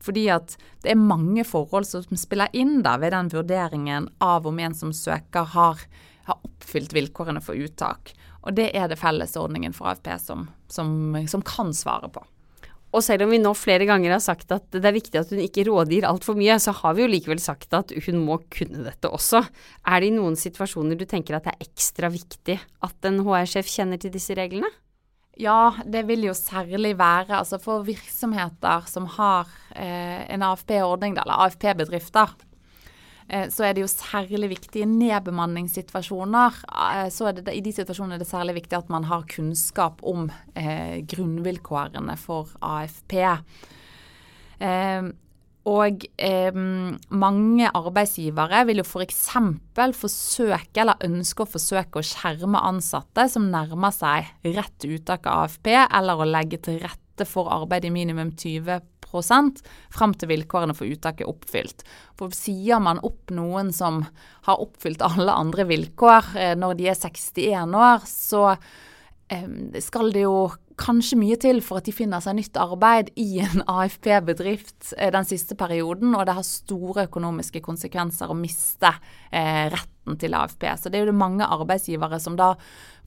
fordi 0.01 0.27
at 0.33 0.57
det 0.85 0.95
er 0.95 1.03
mange 1.03 1.45
forhold 1.49 1.89
som 1.89 2.21
spiller 2.21 2.53
inn 2.57 2.81
da 2.87 2.97
ved 3.03 3.15
den 3.17 3.33
vurderingen 3.35 4.09
av 4.23 4.47
om 4.49 4.63
en 4.63 4.77
som 4.77 4.95
søker 4.97 5.49
har, 5.57 5.83
har 6.31 6.43
oppfylt 6.47 6.95
vilkårene 6.97 7.43
for 7.45 7.59
uttak. 7.59 8.15
Og 8.47 8.55
det 8.57 8.71
er 8.77 8.89
det 8.89 9.01
fellesordningen 9.01 9.75
for 9.77 9.93
AFP 9.93 10.15
som, 10.23 10.47
som, 10.71 11.17
som 11.29 11.43
kan 11.45 11.75
svare 11.77 12.09
på. 12.13 12.23
Og 12.91 13.05
selv 13.07 13.23
om 13.23 13.31
vi 13.31 13.39
nå 13.39 13.53
flere 13.55 13.87
ganger 13.87 14.17
har 14.17 14.23
sagt 14.25 14.51
at 14.55 14.67
det 14.75 14.83
er 14.83 14.97
viktig 14.97 15.21
at 15.21 15.31
hun 15.31 15.43
ikke 15.45 15.65
rådgir 15.69 16.07
altfor 16.09 16.39
mye, 16.39 16.57
så 16.59 16.75
har 16.75 16.97
vi 16.97 17.05
jo 17.05 17.11
likevel 17.13 17.43
sagt 17.43 17.75
at 17.77 17.95
hun 18.07 18.19
må 18.27 18.41
kunne 18.51 18.83
dette 18.89 19.11
også. 19.11 19.45
Er 19.87 20.03
det 20.03 20.11
i 20.11 20.17
noen 20.17 20.39
situasjoner 20.39 20.99
du 20.99 21.07
tenker 21.09 21.39
at 21.39 21.47
det 21.47 21.55
er 21.55 21.69
ekstra 21.69 22.11
viktig 22.11 22.59
at 22.59 23.11
en 23.11 23.23
HR-sjef 23.27 23.71
kjenner 23.71 24.01
til 24.03 24.15
disse 24.15 24.35
reglene? 24.39 24.71
Ja, 25.41 25.73
det 25.87 26.03
vil 26.09 26.27
jo 26.27 26.35
særlig 26.37 26.97
være 26.99 27.39
altså 27.39 27.61
for 27.63 27.87
virksomheter 27.87 28.85
som 28.91 29.07
har 29.15 29.49
eh, 29.73 30.27
en 30.35 30.43
AFP-ordning, 30.45 31.15
eller 31.17 31.47
AFP-bedrifter. 31.47 32.35
Eh, 33.31 33.47
så 33.53 33.65
er 33.67 33.77
det 33.77 33.85
jo 33.85 33.91
særlig 33.91 34.51
viktig 34.57 34.83
i 34.83 34.91
nedbemanningssituasjoner. 34.91 36.61
Eh, 36.69 37.09
så 37.15 37.33
det, 37.37 37.47
I 37.55 37.63
de 37.65 37.73
situasjonene 37.77 38.19
er 38.19 38.25
det 38.25 38.31
særlig 38.31 38.59
viktig 38.61 38.79
at 38.81 38.93
man 38.93 39.07
har 39.11 39.29
kunnskap 39.31 40.03
om 40.03 40.29
eh, 40.59 41.01
grunnvilkårene 41.09 42.19
for 42.21 42.53
AFP. 42.61 43.19
Eh, 44.61 45.11
og 45.69 46.07
eh, 46.17 46.57
mange 47.13 47.69
arbeidsgivere 47.77 48.63
vil 48.69 48.81
jo 48.81 48.87
f.eks. 48.87 49.27
forsøke 49.99 50.81
eller 50.81 51.05
ønske 51.05 51.45
å 51.45 51.51
forsøke 51.51 52.01
å 52.01 52.07
skjerme 52.07 52.63
ansatte 52.65 53.27
som 53.29 53.51
nærmer 53.53 53.93
seg 53.93 54.31
rett 54.57 54.89
uttak 54.89 55.29
av 55.29 55.45
AFP, 55.45 55.75
eller 55.85 56.17
å 56.17 56.29
legge 56.29 56.63
til 56.65 56.81
rette 56.81 57.29
for 57.29 57.53
arbeid 57.53 57.85
i 57.85 57.93
minimum 57.93 58.33
20 58.33 58.81
fram 59.91 60.15
til 60.15 60.31
vilkårene 60.31 60.77
for 60.77 60.89
uttak 60.91 61.21
er 61.21 61.31
oppfylt. 61.31 61.85
For 62.19 62.33
Sier 62.37 62.81
man 62.83 63.03
opp 63.07 63.33
noen 63.35 63.73
som 63.75 64.05
har 64.47 64.63
oppfylt 64.63 65.03
alle 65.03 65.35
andre 65.35 65.67
vilkår 65.69 66.37
eh, 66.37 66.55
når 66.59 66.79
de 66.79 66.91
er 66.91 66.99
61 66.99 67.75
år, 67.77 68.07
så 68.07 68.45
skal 69.79 70.11
det 70.15 70.25
jo 70.25 70.51
kanskje 70.81 71.19
mye 71.21 71.37
til 71.41 71.61
for 71.65 71.81
at 71.81 71.89
de 71.89 71.95
finner 71.95 72.23
seg 72.25 72.39
nytt 72.39 72.57
arbeid 72.61 73.11
i 73.21 73.43
en 73.45 73.65
AFP-bedrift 73.79 74.95
eh, 74.97 75.11
den 75.13 75.27
siste 75.29 75.57
perioden, 75.59 76.15
og 76.17 76.27
det 76.27 76.37
har 76.39 76.47
store 76.47 77.07
økonomiske 77.11 77.63
konsekvenser 77.65 78.31
å 78.31 78.39
miste 78.39 78.93
eh, 79.31 79.67
retten 79.73 80.17
til 80.21 80.35
AFP. 80.35 80.65
Så 80.81 80.91
det 80.91 80.99
er 80.99 81.05
jo 81.05 81.13
det 81.13 81.21
mange 81.21 81.47
arbeidsgivere 81.47 82.21
som 82.23 82.39
da 82.41 82.55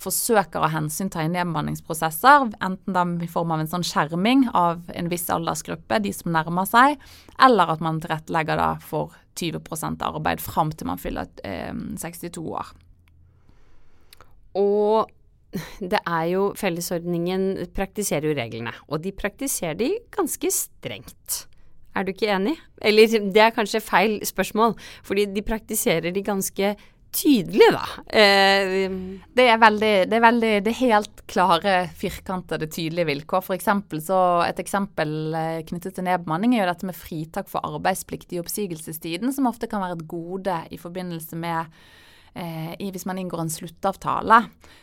forsøker 0.03 0.63
å 0.63 0.71
hensynta 0.73 1.23
i 1.23 1.31
nedbemanningsprosesser, 1.31 2.53
enten 2.63 2.95
da 2.95 3.05
i 3.23 3.31
form 3.31 3.55
av 3.55 3.63
en 3.63 3.71
sånn 3.71 3.87
skjerming 3.87 4.47
av 4.57 4.85
en 4.93 5.09
viss 5.11 5.29
aldersgruppe, 5.33 6.01
de 6.03 6.13
som 6.15 6.33
nærmer 6.35 6.69
seg, 6.69 7.01
eller 7.41 7.73
at 7.73 7.83
man 7.83 8.01
tilrettelegger 8.03 8.59
da 8.59 8.69
for 8.83 9.15
20% 9.39 10.03
arbeid 10.05 10.43
fram 10.43 10.71
til 10.75 10.91
man 10.91 11.01
fyller 11.01 11.31
eh, 11.47 11.73
62 11.73 12.45
år. 12.53 12.73
Og 14.61 15.09
det 15.93 16.01
er 16.01 16.27
jo 16.33 16.45
Fellesordningen 16.59 17.67
praktiserer 17.75 18.29
jo 18.29 18.37
reglene, 18.37 18.73
og 18.89 19.03
de 19.03 19.13
praktiserer 19.15 19.77
de 19.79 19.91
ganske 20.13 20.53
strengt. 20.53 21.43
Er 21.93 22.05
du 22.05 22.13
ikke 22.13 22.31
enig? 22.33 22.55
Eller 22.81 23.19
det 23.33 23.41
er 23.41 23.53
kanskje 23.53 23.83
feil 23.83 24.17
spørsmål, 24.25 24.73
fordi 25.05 25.27
de 25.29 25.45
praktiserer 25.45 26.13
de 26.13 26.25
ganske 26.25 26.73
tydelig, 27.13 27.67
da. 27.75 27.83
Eh, 28.09 28.89
det, 29.37 29.45
er 29.45 29.59
veldig, 29.61 29.91
det 30.09 30.17
er 30.17 30.23
veldig 30.23 30.51
det 30.65 30.71
er 30.71 30.79
helt 30.79 31.23
klare, 31.29 31.75
firkantede, 31.97 32.67
tydelige 32.73 33.09
vilkår. 33.11 33.43
For 33.45 33.57
eksempel, 33.57 34.01
så 34.03 34.19
et 34.47 34.61
eksempel 34.63 35.35
eh, 35.37 35.59
knyttet 35.69 35.97
til 35.97 36.07
nedbemanning 36.07 36.55
er 36.55 36.63
jo 36.63 36.71
dette 36.71 36.89
med 36.89 36.97
fritak 36.97 37.51
for 37.51 37.65
arbeidsplikt 37.69 38.33
i 38.33 38.41
oppsigelsestiden, 38.41 39.33
som 39.35 39.49
ofte 39.49 39.69
kan 39.69 39.83
være 39.85 39.99
et 39.99 40.07
gode 40.09 40.57
i 40.73 40.81
forbindelse 40.81 41.37
med 41.39 41.69
eh, 42.33 42.73
hvis 42.91 43.05
man 43.09 43.19
inngår 43.21 43.43
en 43.43 43.51
sluttavtale. 43.53 44.39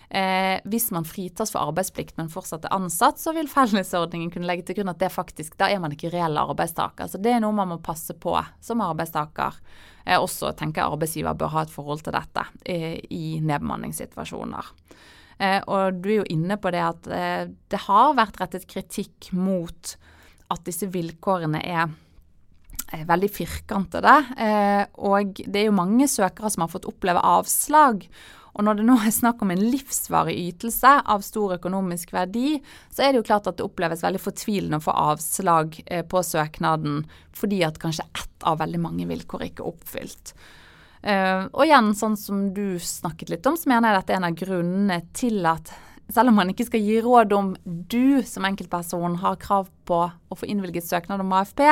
Eh, 0.09 0.57
hvis 0.71 0.91
man 0.95 1.07
fritas 1.09 1.53
for 1.55 1.71
arbeidsplikt, 1.71 2.17
men 2.19 2.31
fortsatt 2.33 2.67
er 2.67 2.75
ansatt, 2.75 3.21
så 3.21 3.35
vil 3.37 3.51
fellesordningen 3.51 4.33
kunne 4.35 4.49
legge 4.49 4.69
til 4.69 4.81
grunn 4.81 4.93
at 4.93 5.01
det 5.03 5.13
faktisk, 5.15 5.57
da 5.61 5.71
er 5.71 5.83
man 5.83 5.95
ikke 5.95 6.13
reell 6.15 6.39
arbeidstaker. 6.41 7.11
Så 7.11 7.21
det 7.23 7.35
er 7.37 7.45
noe 7.45 7.57
man 7.57 7.73
må 7.75 7.81
passe 7.85 8.17
på 8.19 8.37
som 8.65 8.85
arbeidstaker. 8.85 9.61
Eh, 10.05 10.19
også 10.19 10.55
tenker 10.59 10.83
jeg 10.83 10.97
arbeidsgiver 10.97 11.39
bør 11.39 11.55
ha 11.55 11.65
et 11.67 11.75
forhold 11.75 12.05
til 12.07 12.17
dette 12.17 12.47
eh, 12.65 12.99
i 13.11 13.39
nedbemanningssituasjoner. 13.45 14.75
Eh, 15.41 15.61
og 15.73 16.03
du 16.03 16.11
er 16.11 16.19
jo 16.21 16.31
inne 16.33 16.59
på 16.61 16.73
det 16.75 16.85
at 16.85 17.11
eh, 17.17 17.43
det 17.73 17.85
har 17.87 18.17
vært 18.19 18.41
rettet 18.43 18.69
kritikk 18.69 19.31
mot 19.33 19.95
at 20.51 20.65
disse 20.67 20.89
vilkårene 20.91 21.63
er 21.65 21.93
veldig 22.91 23.31
firkantede. 23.33 24.17
Eh, 24.37 24.85
og 24.99 25.41
det 25.47 25.63
er 25.63 25.71
jo 25.71 25.79
mange 25.79 26.09
søkere 26.11 26.51
som 26.53 26.65
har 26.65 26.73
fått 26.73 26.89
oppleve 26.91 27.23
avslag. 27.23 28.07
Og 28.51 28.67
når 28.67 28.81
det 28.81 28.87
nå 28.89 28.97
er 28.99 29.15
snakk 29.15 29.43
om 29.45 29.53
en 29.55 29.63
livsvarig 29.63 30.35
ytelse 30.49 30.91
av 31.15 31.23
stor 31.25 31.55
økonomisk 31.57 32.13
verdi, 32.17 32.59
så 32.91 33.05
er 33.05 33.13
det 33.13 33.21
jo 33.21 33.29
klart 33.29 33.47
at 33.47 33.61
det 33.61 33.67
oppleves 33.67 34.03
veldig 34.05 34.23
fortvilende 34.23 34.81
å 34.81 34.87
få 34.89 34.97
avslag 35.13 35.79
eh, 35.87 36.03
på 36.07 36.23
søknaden 36.27 37.05
fordi 37.37 37.63
at 37.65 37.79
kanskje 37.81 38.09
ett 38.11 38.49
av 38.49 38.59
veldig 38.61 38.81
mange 38.83 39.07
vilkår 39.09 39.47
ikke 39.47 39.65
er 39.65 39.71
oppfylt. 39.71 40.35
Uh, 41.01 41.47
og 41.57 41.63
igjen, 41.65 41.95
sånn 41.97 42.17
som 42.21 42.43
du 42.53 42.77
snakket 42.77 43.31
litt 43.33 43.47
om, 43.49 43.55
så 43.57 43.71
mener 43.71 43.89
jeg 43.89 44.03
dette 44.03 44.13
er 44.13 44.19
en 44.19 44.27
av 44.29 44.35
grunnene 44.37 44.99
til 45.17 45.47
at 45.49 45.71
selv 46.15 46.33
om 46.33 46.39
man 46.41 46.51
ikke 46.53 46.67
skal 46.69 46.83
gi 46.85 47.01
råd 47.05 47.35
om 47.37 47.53
du 47.65 48.23
som 48.27 48.47
enkeltperson 48.49 49.19
har 49.23 49.39
krav 49.43 49.69
på 49.89 50.01
å 50.11 50.39
få 50.39 50.49
innvilget 50.51 50.87
søknad 50.87 51.23
om 51.23 51.35
AFP, 51.39 51.63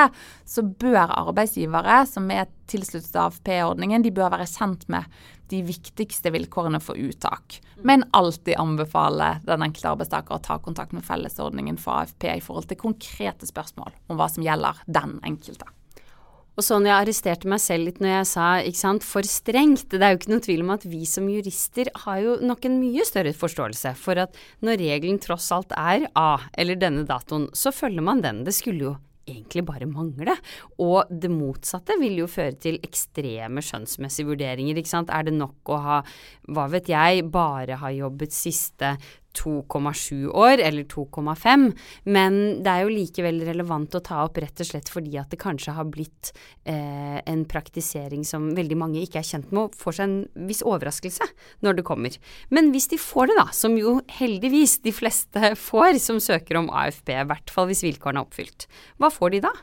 så 0.48 0.64
bør 0.66 1.14
arbeidsgivere 1.20 2.02
som 2.10 2.28
er 2.34 2.48
tilsluttet 2.68 3.16
AFP-ordningen, 3.18 4.04
de 4.04 4.12
bør 4.14 4.34
være 4.34 4.48
kjent 4.50 4.86
med 4.92 5.08
de 5.48 5.62
viktigste 5.64 6.32
vilkårene 6.34 6.80
for 6.84 7.00
uttak. 7.00 7.60
Men 7.86 8.04
alltid 8.16 8.58
anbefale 8.60 9.38
den 9.48 9.64
enkelte 9.64 9.94
arbeidstaker 9.94 10.36
å 10.36 10.44
ta 10.44 10.58
kontakt 10.60 10.92
med 10.96 11.06
fellesordningen 11.06 11.80
for 11.80 12.02
AFP 12.02 12.28
i 12.34 12.44
forhold 12.44 12.68
til 12.68 12.80
konkrete 12.80 13.48
spørsmål 13.48 13.94
om 14.08 14.20
hva 14.20 14.28
som 14.32 14.44
gjelder 14.44 14.82
den 14.86 15.18
enkelte. 15.24 15.70
Og 16.58 16.64
sånn 16.66 16.88
jeg 16.88 16.96
arresterte 16.96 17.46
meg 17.46 17.60
selv 17.62 17.86
litt 17.86 18.00
når 18.02 18.16
jeg 18.16 18.28
sa 18.32 18.46
ikke 18.66 18.80
sant, 18.80 19.04
for 19.06 19.26
strengt. 19.30 19.92
Det 19.92 20.02
er 20.02 20.10
jo 20.10 20.18
ikke 20.18 20.32
noen 20.32 20.42
tvil 20.42 20.64
om 20.64 20.72
at 20.74 20.86
vi 20.90 21.04
som 21.06 21.28
jurister 21.30 21.90
har 22.02 22.22
jo 22.24 22.32
nok 22.42 22.66
en 22.66 22.80
mye 22.80 23.06
større 23.06 23.30
forståelse 23.30 23.92
for 24.00 24.18
at 24.24 24.34
når 24.66 24.80
regelen 24.82 25.20
tross 25.22 25.52
alt 25.54 25.70
er 25.78 26.08
A, 26.18 26.32
eller 26.58 26.80
denne 26.80 27.06
datoen, 27.06 27.46
så 27.54 27.70
følger 27.70 28.02
man 28.02 28.24
den. 28.26 28.42
Det 28.42 28.56
skulle 28.58 28.88
jo 28.88 28.96
egentlig 29.28 29.62
bare 29.68 29.86
mangle. 29.86 30.34
Og 30.82 31.06
det 31.10 31.30
motsatte 31.30 31.94
vil 32.00 32.18
jo 32.24 32.28
føre 32.30 32.56
til 32.58 32.80
ekstreme 32.82 33.62
skjønnsmessige 33.62 34.32
vurderinger, 34.32 34.80
ikke 34.80 34.96
sant. 34.96 35.14
Er 35.14 35.28
det 35.28 35.36
nok 35.38 35.70
å 35.70 35.80
ha, 35.84 36.02
hva 36.50 36.66
vet 36.72 36.90
jeg, 36.90 37.28
bare 37.30 37.78
ha 37.78 37.94
jobbet 37.94 38.34
siste 38.34 38.96
2,7 39.36 40.30
år, 40.32 40.62
eller 40.64 40.86
2,5, 40.88 41.66
men 42.08 42.38
det 42.64 42.72
er 42.72 42.84
jo 42.84 42.92
likevel 42.92 43.42
relevant 43.46 43.94
å 43.94 44.02
ta 44.04 44.22
opp 44.24 44.40
rett 44.42 44.62
og 44.62 44.68
slett 44.70 44.90
fordi 44.92 45.18
at 45.20 45.30
det 45.32 45.40
kanskje 45.42 45.74
har 45.76 45.88
blitt 45.90 46.32
eh, 46.64 47.20
en 47.20 47.44
praktisering 47.48 48.24
som 48.26 48.50
veldig 48.56 48.78
mange 48.80 49.02
ikke 49.04 49.20
er 49.20 49.28
kjent 49.28 49.52
med, 49.52 49.68
og 49.68 49.78
får 49.78 49.98
seg 49.98 50.08
en 50.08 50.48
viss 50.48 50.64
overraskelse 50.66 51.28
når 51.66 51.78
det 51.78 51.86
kommer. 51.88 52.18
Men 52.54 52.72
hvis 52.74 52.90
de 52.92 53.00
får 53.00 53.30
det, 53.30 53.38
da, 53.40 53.48
som 53.54 53.78
jo 53.78 53.98
heldigvis 54.18 54.78
de 54.86 54.94
fleste 54.96 55.54
får 55.68 56.00
som 56.02 56.20
søker 56.22 56.60
om 56.60 56.72
AFP, 56.72 57.14
i 57.14 57.28
hvert 57.28 57.52
fall 57.54 57.70
hvis 57.70 57.84
vilkårene 57.86 58.22
er 58.22 58.28
oppfylt, 58.28 58.68
hva 58.98 59.12
får 59.12 59.36
de 59.36 59.44
da? 59.48 59.54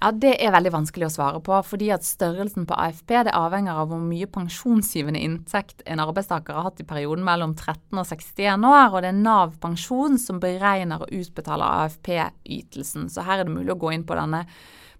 Ja, 0.00 0.12
Det 0.16 0.32
er 0.40 0.54
veldig 0.54 0.70
vanskelig 0.72 1.10
å 1.10 1.12
svare 1.12 1.40
på, 1.44 1.52
fordi 1.60 1.90
at 1.92 2.06
størrelsen 2.08 2.64
på 2.64 2.72
AFP 2.72 3.12
det 3.26 3.34
avhenger 3.36 3.82
av 3.82 3.90
hvor 3.90 4.00
mye 4.00 4.24
pensjonsgivende 4.32 5.20
inntekt 5.20 5.82
en 5.84 6.00
arbeidstaker 6.00 6.56
har 6.56 6.70
hatt 6.70 6.80
i 6.80 6.86
perioden 6.88 7.26
mellom 7.26 7.52
13 7.52 8.00
og 8.00 8.06
61 8.08 8.64
år, 8.64 8.94
og 8.94 9.04
det 9.04 9.10
er 9.10 9.18
Nav 9.18 9.58
pensjon 9.60 10.16
som 10.16 10.40
beregner 10.40 11.04
og 11.04 11.12
utbetaler 11.12 11.84
AFP-ytelsen. 11.84 13.10
Så 13.12 13.26
her 13.28 13.42
er 13.42 13.44
det 13.44 13.52
mulig 13.58 13.74
å 13.74 13.80
gå 13.82 13.92
inn 13.92 14.06
på 14.08 14.16
denne 14.16 14.46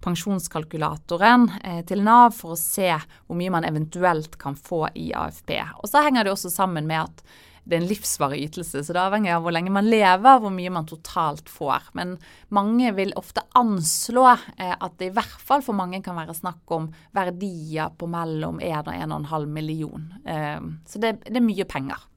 pensjonskalkulatoren 0.05 1.49
eh, 1.65 1.81
til 1.89 2.05
Nav 2.05 2.37
for 2.37 2.53
å 2.53 2.61
se 2.61 2.93
hvor 2.93 3.41
mye 3.41 3.57
man 3.57 3.65
eventuelt 3.69 4.37
kan 4.41 4.53
få 4.53 4.87
i 5.01 5.15
AFP. 5.17 5.57
Og 5.81 5.89
så 5.89 6.05
henger 6.05 6.29
det 6.29 6.37
også 6.37 6.53
sammen 6.53 6.85
med 6.91 7.07
at 7.07 7.25
det 7.71 7.79
er 7.79 7.85
en 7.85 7.91
livsvarig 7.91 8.43
ytelse, 8.49 8.83
så 8.83 8.95
det 8.95 9.01
avhenger 9.01 9.37
av 9.37 9.45
hvor 9.45 9.55
lenge 9.55 9.71
man 9.73 9.87
lever, 9.87 10.41
hvor 10.43 10.53
mye 10.55 10.73
man 10.75 10.89
totalt 10.91 11.51
får. 11.51 11.93
Men 11.99 12.17
mange 12.51 12.91
vil 12.97 13.15
ofte 13.19 13.45
anslå 13.59 14.27
eh, 14.33 14.75
at 14.75 14.99
det 14.99 15.11
i 15.11 15.15
hvert 15.15 15.41
fall 15.47 15.63
for 15.63 15.79
mange 15.79 16.03
kan 16.05 16.19
være 16.19 16.35
snakk 16.37 16.75
om 16.75 16.91
verdier 17.17 17.95
på 17.95 18.11
mellom 18.11 18.59
1 18.59 18.91
og 18.91 18.95
1,5 18.97 19.51
million. 19.55 20.09
Eh, 20.27 20.59
så 20.91 21.03
det, 21.03 21.21
det 21.29 21.39
er 21.39 21.47
mye 21.47 21.69
penger. 21.71 22.11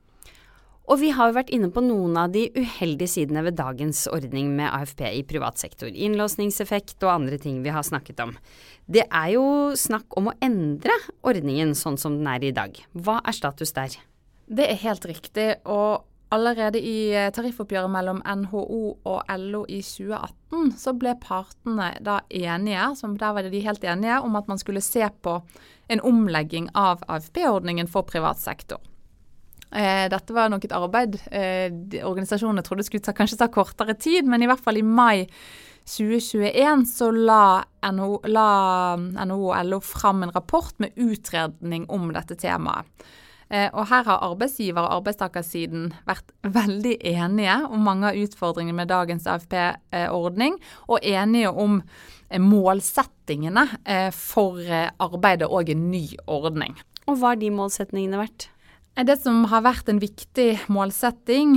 Og 0.91 0.99
vi 0.99 1.13
har 1.15 1.29
jo 1.29 1.37
vært 1.37 1.51
inne 1.55 1.69
på 1.71 1.79
noen 1.85 2.17
av 2.19 2.33
de 2.33 2.49
uheldige 2.57 3.13
sidene 3.13 3.45
ved 3.45 3.55
dagens 3.55 4.01
ordning 4.11 4.49
med 4.57 4.67
AFP 4.67 5.05
i 5.07 5.21
privat 5.27 5.61
sektor. 5.61 5.87
Innlåsningseffekt 5.87 6.97
og 7.05 7.13
andre 7.13 7.39
ting 7.39 7.61
vi 7.63 7.71
har 7.71 7.85
snakket 7.87 8.19
om. 8.25 8.33
Det 8.91 9.05
er 9.07 9.29
jo 9.37 9.45
snakk 9.79 10.17
om 10.19 10.27
å 10.31 10.35
endre 10.43 10.97
ordningen 11.23 11.71
sånn 11.77 11.99
som 12.01 12.17
den 12.19 12.27
er 12.27 12.43
i 12.43 12.51
dag. 12.55 12.75
Hva 12.91 13.21
er 13.23 13.37
status 13.37 13.71
der? 13.77 13.95
Det 14.45 14.65
er 14.69 14.81
helt 14.83 15.05
riktig. 15.05 15.47
og 15.65 16.03
Allerede 16.33 16.79
i 16.81 17.11
eh, 17.13 17.29
tariffoppgjøret 17.29 17.91
mellom 17.93 18.21
NHO 18.25 18.79
og 19.05 19.35
LO 19.37 19.59
i 19.69 19.83
2018 19.85 20.71
så 20.81 20.93
ble 20.97 21.13
partene 21.21 21.91
da 22.01 22.21
enige, 22.33 22.87
som 22.97 23.13
der 23.19 23.35
var 23.35 23.45
de 23.45 23.61
helt 23.61 23.85
enige 23.85 24.17
om 24.25 24.39
at 24.39 24.49
man 24.49 24.61
skulle 24.61 24.81
se 24.81 25.05
på 25.21 25.35
en 25.93 26.01
omlegging 26.01 26.71
av 26.73 27.03
AFP-ordningen 27.05 27.91
for 27.91 28.07
privat 28.09 28.41
sektor. 28.41 28.81
Eh, 29.69 30.07
dette 30.09 30.33
var 30.33 30.49
nok 30.49 30.65
et 30.65 30.73
arbeid 30.73 31.19
eh, 31.29 31.69
organisasjonene 32.01 32.65
trodde 32.65 32.87
skulle 32.87 33.05
ta, 33.05 33.13
kanskje 33.13 33.37
ta 33.43 33.51
kortere 33.53 33.93
tid, 33.93 34.25
men 34.25 34.41
i 34.41 34.49
hvert 34.49 34.63
fall 34.63 34.81
i 34.81 34.85
mai 34.85 35.27
2021 35.85 36.87
så 36.89 37.11
la 37.13 37.61
NHO, 37.91 38.23
la 38.31 38.49
NHO 38.97 39.41
og 39.51 39.69
LO 39.69 39.83
fram 39.85 40.23
en 40.25 40.33
rapport 40.33 40.73
med 40.81 40.97
utredning 40.97 41.85
om 41.93 42.09
dette 42.15 42.39
temaet. 42.41 42.89
Eh, 43.53 43.69
og 43.69 43.85
her 43.91 44.07
har 44.07 44.23
arbeidsgiver- 44.25 44.81
og 44.81 44.95
arbeidstakersiden 44.97 45.91
vært 46.07 46.31
veldig 46.41 46.95
enige 47.05 47.59
om 47.69 47.85
mange 47.85 48.09
av 48.09 48.17
utfordringene 48.17 48.79
med 48.81 48.89
dagens 48.89 49.27
AFP-ordning, 49.29 50.57
og 50.89 51.05
enige 51.05 51.51
om 51.51 51.81
eh, 52.29 52.41
målsettingene 52.41 53.67
eh, 53.85 54.09
for 54.09 54.57
arbeidet 54.97 55.51
og 55.51 55.69
en 55.69 55.85
ny 55.91 56.07
ordning. 56.25 56.79
Og 57.05 57.19
hva 57.19 57.35
har 57.35 57.41
de 57.43 57.53
målsetningene 57.53 58.23
vært? 58.23 58.49
Det 58.93 59.15
som 59.17 59.39
har 59.49 59.63
vært 59.65 59.87
en 59.89 59.97
viktig 59.97 60.67
målsetting, 60.69 61.55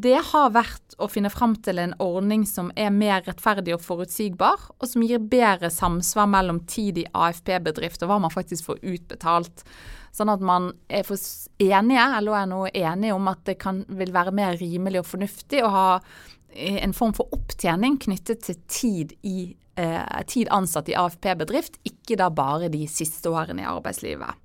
det 0.00 0.16
har 0.30 0.54
vært 0.54 0.96
å 0.96 1.08
finne 1.12 1.28
fram 1.28 1.52
til 1.60 1.80
en 1.82 1.92
ordning 2.00 2.46
som 2.48 2.70
er 2.80 2.88
mer 2.90 3.26
rettferdig 3.26 3.74
og 3.76 3.84
forutsigbar, 3.84 4.70
og 4.80 4.88
som 4.88 5.04
gir 5.04 5.20
bedre 5.20 5.68
samsvar 5.68 6.30
mellom 6.32 6.62
tid 6.64 7.02
i 7.02 7.04
AFP-bedrift 7.12 8.04
og 8.04 8.12
hva 8.12 8.18
man 8.24 8.32
faktisk 8.32 8.70
får 8.70 8.80
utbetalt. 8.80 9.64
Sånn 10.14 10.32
at 10.32 10.42
man 10.44 10.72
er 10.88 11.04
for 11.06 11.20
enige, 11.62 12.08
eller 12.18 12.40
er 12.40 12.50
nå 12.50 12.64
enige 12.72 13.14
om 13.14 13.30
at 13.30 13.44
det 13.48 13.58
kan, 13.62 13.84
vil 13.88 14.12
være 14.14 14.34
mer 14.34 14.58
rimelig 14.60 15.02
og 15.02 15.10
fornuftig 15.12 15.62
å 15.64 15.72
ha 15.74 15.86
eh, 15.98 16.80
en 16.82 16.96
form 16.96 17.14
for 17.16 17.32
opptjening 17.36 17.98
knyttet 18.06 18.44
til 18.46 18.60
tid, 18.66 19.14
i, 19.22 19.52
eh, 19.78 20.20
tid 20.30 20.50
ansatt 20.54 20.90
i 20.90 20.96
AFP-bedrift, 20.98 21.80
ikke 21.88 22.18
da 22.20 22.30
bare 22.34 22.70
de 22.72 22.86
siste 22.90 23.30
årene 23.32 23.64
i 23.64 23.70
arbeidslivet. 23.70 24.44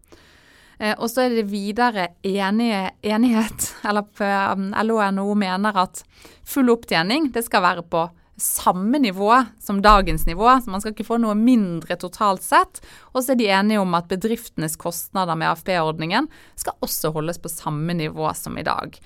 Eh, 0.80 0.96
og 0.98 1.08
så 1.12 1.26
er 1.26 1.38
det 1.38 1.48
videre 1.52 2.10
enige, 2.26 2.90
enighet, 3.06 3.70
eller 3.88 4.08
um, 4.54 4.72
LO 4.84 5.00
og 5.00 5.16
NHO 5.16 5.38
mener 5.40 5.80
at 5.86 6.04
full 6.48 6.72
opptjening 6.74 7.32
det 7.34 7.46
skal 7.48 7.64
være 7.66 7.86
på 7.88 8.08
samme 8.38 9.00
nivå 9.00 9.46
som 9.60 9.82
dagens 9.82 10.26
nivå, 10.26 10.48
så 10.62 10.72
man 10.72 10.82
skal 10.82 10.94
ikke 10.96 11.06
få 11.08 11.20
noe 11.22 11.36
mindre 11.38 11.98
totalt 12.02 12.44
sett. 12.46 12.82
Og 13.14 13.22
så 13.24 13.34
er 13.34 13.40
de 13.40 13.52
enige 13.54 13.84
om 13.84 13.94
at 13.98 14.10
bedriftenes 14.12 14.78
kostnader 14.80 15.38
med 15.38 15.52
AFP-ordningen 15.52 16.30
skal 16.60 16.78
også 16.86 17.14
holdes 17.14 17.40
på 17.42 17.52
samme 17.52 17.94
nivå 17.98 18.32
som 18.38 18.58
i 18.58 18.66
dag. 18.66 18.98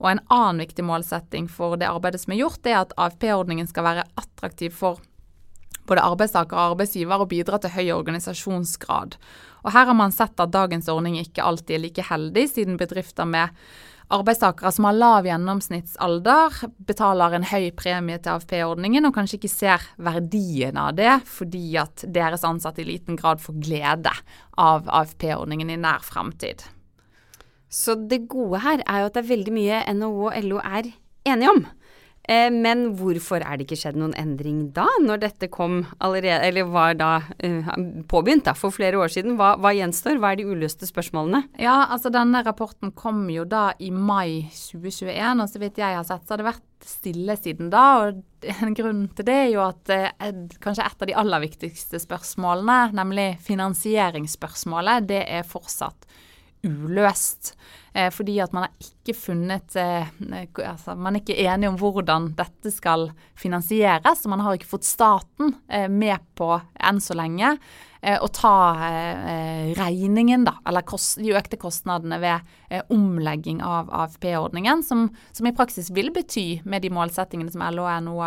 Og 0.00 0.10
En 0.10 0.22
annen 0.32 0.64
viktig 0.64 0.84
målsetting 0.84 1.48
for 1.52 1.76
det 1.76 1.90
arbeidet 1.90 2.22
som 2.22 2.32
er 2.32 2.40
gjort, 2.40 2.64
er 2.64 2.80
at 2.80 2.96
AFP-ordningen 2.96 3.68
skal 3.68 3.84
være 3.84 4.08
attraktiv 4.16 4.72
for 4.72 5.02
både 5.90 6.04
arbeidstaker 6.06 6.56
og 6.56 6.74
arbeidsgiver 6.74 7.20
og 7.20 7.28
bidra 7.32 7.58
til 7.60 7.74
høy 7.74 7.90
organisasjonsgrad. 7.92 9.16
Og 9.64 9.72
Her 9.74 9.90
har 9.90 9.96
man 9.96 10.14
sett 10.14 10.40
at 10.40 10.54
dagens 10.54 10.88
ordning 10.88 11.18
ikke 11.20 11.44
alltid 11.44 11.76
er 11.76 11.84
like 11.84 12.06
heldig, 12.08 12.46
siden 12.48 12.80
bedrifter 12.80 13.28
med 13.28 13.50
arbeidstakere 14.10 14.72
som 14.74 14.86
har 14.88 14.96
lav 14.96 15.28
gjennomsnittsalder, 15.28 16.58
betaler 16.88 17.36
en 17.36 17.46
høy 17.46 17.70
premie 17.78 18.18
til 18.18 18.34
AFP-ordningen 18.34 19.06
og 19.06 19.14
kanskje 19.16 19.38
ikke 19.38 19.52
ser 19.52 19.86
verdien 20.02 20.78
av 20.80 20.96
det, 20.98 21.12
fordi 21.30 21.76
at 21.80 22.04
deres 22.10 22.44
ansatte 22.46 22.82
i 22.82 22.88
liten 22.88 23.18
grad 23.20 23.42
får 23.42 23.58
glede 23.62 24.14
av 24.58 24.90
AFP-ordningen 25.00 25.70
i 25.70 25.78
nær 25.80 26.02
fremtid. 26.06 26.66
Så 27.70 27.94
det 28.10 28.24
gode 28.30 28.64
her 28.64 28.82
er 28.82 29.02
jo 29.04 29.10
at 29.10 29.16
det 29.16 29.22
er 29.22 29.30
veldig 29.30 29.54
mye 29.54 29.84
NHO 29.94 30.26
og 30.26 30.40
LO 30.42 30.62
er 30.64 30.90
enige 31.30 31.52
om. 31.54 31.62
Eh, 32.30 32.46
men 32.54 32.92
hvorfor 32.98 33.42
er 33.42 33.58
det 33.58 33.66
ikke 33.66 33.78
skjedd 33.80 33.98
noen 33.98 34.14
endring 34.18 34.68
da, 34.76 34.86
når 35.02 35.24
dette 35.24 35.48
kom 35.50 35.80
allerede, 35.98 36.44
eller 36.46 36.68
var 36.70 36.94
da 36.98 37.10
uh, 37.26 37.70
påbegynt 38.10 38.46
da, 38.46 38.54
for 38.54 38.74
flere 38.74 39.00
år 39.02 39.10
siden? 39.10 39.34
Hva, 39.40 39.56
hva, 39.58 39.72
gjenstår, 39.74 40.20
hva 40.22 40.30
er 40.32 40.38
de 40.38 40.46
uløste 40.46 40.86
spørsmålene? 40.86 41.42
Ja, 41.58 41.88
altså 41.90 42.12
Denne 42.14 42.44
rapporten 42.46 42.94
kom 42.94 43.24
jo 43.32 43.46
da 43.48 43.70
i 43.82 43.90
mai 43.90 44.46
2021, 44.54 45.42
og 45.42 45.50
så 45.50 45.62
vidt 45.62 45.82
jeg 45.82 45.98
har 45.98 46.06
sett, 46.06 46.22
så 46.26 46.36
har 46.36 46.42
det 46.42 46.50
vært 46.52 46.66
stille 46.86 47.36
siden 47.40 47.72
da. 47.74 47.84
og 48.06 48.22
En 48.62 48.78
grunn 48.78 49.04
til 49.16 49.26
det 49.26 49.38
er 49.42 49.50
jo 49.50 49.66
at 49.66 49.90
eh, 49.92 50.30
kanskje 50.62 50.86
et 50.86 51.02
av 51.02 51.10
de 51.10 51.18
aller 51.24 51.42
viktigste 51.48 51.98
spørsmålene, 52.00 52.92
nemlig 52.96 53.28
finansieringsspørsmålet, 53.44 55.10
det 55.10 55.24
er 55.26 55.48
fortsatt 55.48 56.06
uløst. 56.66 57.54
Eh, 57.92 58.10
fordi 58.14 58.36
at 58.42 58.52
man 58.54 58.66
har 58.66 58.86
ikke 58.86 59.16
funnet 59.18 59.74
eh, 59.80 60.06
altså 60.62 60.94
Man 60.94 61.16
er 61.16 61.24
ikke 61.24 61.38
enige 61.42 61.72
om 61.72 61.78
hvordan 61.80 62.30
dette 62.38 62.70
skal 62.70 63.08
finansieres. 63.38 64.24
og 64.24 64.30
Man 64.30 64.44
har 64.44 64.54
ikke 64.58 64.70
fått 64.76 64.86
staten 64.86 65.56
eh, 65.68 65.88
med 65.90 66.22
på 66.38 66.52
enn 66.78 67.00
så 67.02 67.18
lenge 67.18 67.56
å 68.00 68.30
ta 68.32 68.80
regningen, 69.76 70.46
da, 70.46 70.54
eller 70.64 70.86
de 71.20 71.34
økte 71.36 71.58
kostnadene 71.60 72.16
ved 72.16 72.86
omlegging 72.88 73.58
av 73.60 73.90
AFP-ordningen, 73.92 74.80
som, 74.80 75.02
som, 75.36 75.44
i 75.44 75.52
praksis 75.52 75.90
vil 75.92 76.08
bety, 76.08 76.62
med 76.64 76.80
de 76.80 76.88
målsettingene 76.96 77.52
som 77.52 77.60
LO 77.60 77.84
og 77.84 78.06
NHO 78.06 78.22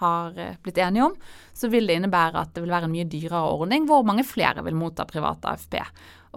har 0.00 0.40
blitt 0.64 0.80
enige 0.80 1.10
om, 1.10 1.18
så 1.52 1.68
vil 1.68 1.92
det 1.92 1.98
innebære 2.00 2.40
at 2.40 2.54
det 2.56 2.64
vil 2.64 2.72
være 2.72 2.88
en 2.88 2.94
mye 2.96 3.04
dyrere 3.04 3.42
ordning, 3.52 3.84
hvor 3.84 4.08
mange 4.08 4.24
flere 4.24 4.64
vil 4.64 4.80
motta 4.80 5.04
privat 5.04 5.44
AFP. 5.52 5.76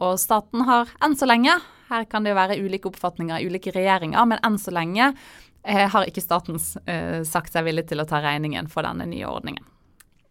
Og 0.02 0.18
staten 0.22 0.66
har 0.68 0.92
enn 1.04 1.16
så 1.18 1.30
lenge 1.30 1.60
her 1.92 2.06
kan 2.10 2.24
det 2.24 2.32
jo 2.32 2.40
være 2.40 2.60
ulike 2.64 2.90
oppfatninger 2.92 3.42
i 3.42 3.50
ulike 3.52 3.74
regjeringer, 3.76 4.24
men 4.30 4.40
enn 4.48 4.58
så 4.62 4.74
lenge 4.74 5.12
eh, 5.12 5.88
har 5.92 6.08
ikke 6.08 6.24
staten 6.24 6.58
eh, 6.88 7.22
sagt 7.28 7.54
seg 7.54 7.68
villig 7.68 7.90
til 7.90 8.02
å 8.02 8.08
ta 8.08 8.22
regningen 8.24 8.72
for 8.72 8.88
denne 8.88 9.10
nye 9.10 9.28
ordningen. 9.28 9.68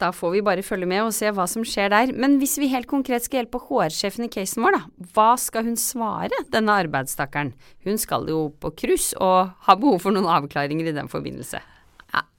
Da 0.00 0.08
får 0.16 0.30
vi 0.32 0.40
bare 0.44 0.64
følge 0.64 0.88
med 0.88 1.02
og 1.04 1.12
se 1.12 1.28
hva 1.36 1.44
som 1.50 1.64
skjer 1.66 1.90
der. 1.92 2.14
Men 2.16 2.38
hvis 2.40 2.56
vi 2.56 2.70
helt 2.72 2.88
konkret 2.88 3.26
skal 3.26 3.42
hjelpe 3.42 3.60
HR-sjefen 3.66 4.24
i 4.24 4.30
casen 4.32 4.64
vår, 4.64 4.78
da. 4.78 5.10
Hva 5.12 5.34
skal 5.36 5.66
hun 5.66 5.76
svare 5.76 6.40
denne 6.54 6.78
arbeidstakeren? 6.86 7.52
Hun 7.84 8.00
skal 8.00 8.24
jo 8.32 8.46
på 8.62 8.72
cruise 8.80 9.12
og 9.20 9.52
har 9.66 9.76
behov 9.82 10.00
for 10.06 10.16
noen 10.16 10.30
avklaringer 10.38 10.88
i 10.88 10.96
den 10.96 11.12
forbindelse. 11.12 11.60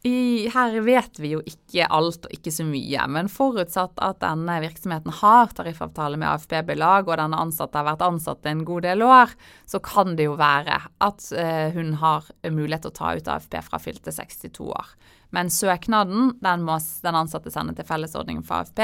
I, 0.04 0.50
her 0.52 0.74
vet 0.82 1.20
vi 1.22 1.36
jo 1.36 1.42
ikke 1.48 1.86
alt 1.94 2.26
og 2.26 2.34
ikke 2.34 2.52
så 2.52 2.66
mye, 2.68 3.04
men 3.14 3.30
forutsatt 3.32 4.00
at 4.04 4.20
denne 4.24 4.58
virksomheten 4.64 5.14
har 5.22 5.54
tariffavtale 5.56 6.18
med 6.20 6.28
AFP-belag, 6.32 7.08
og 7.08 7.20
denne 7.22 7.40
ansatte 7.40 7.80
har 7.80 7.88
vært 7.88 8.04
ansatt 8.06 8.50
en 8.50 8.66
god 8.68 8.88
del 8.88 9.06
år, 9.06 9.36
så 9.70 9.80
kan 9.86 10.18
det 10.18 10.28
jo 10.28 10.36
være 10.42 10.80
at 11.06 11.28
eh, 11.38 11.70
hun 11.78 11.94
har 12.02 12.28
mulighet 12.50 12.88
til 12.88 12.94
å 12.94 12.98
ta 12.98 13.14
ut 13.16 13.32
AFP 13.36 13.60
fra 13.70 13.82
fylte 13.84 14.16
62 14.16 14.68
år. 14.74 14.96
Men 15.32 15.54
søknaden 15.54 16.34
den 16.44 16.66
må 16.68 16.80
den 17.06 17.20
ansatte 17.22 17.54
sende 17.54 17.78
til 17.78 17.88
fellesordningen 17.88 18.44
for 18.48 18.66
AFP. 18.66 18.84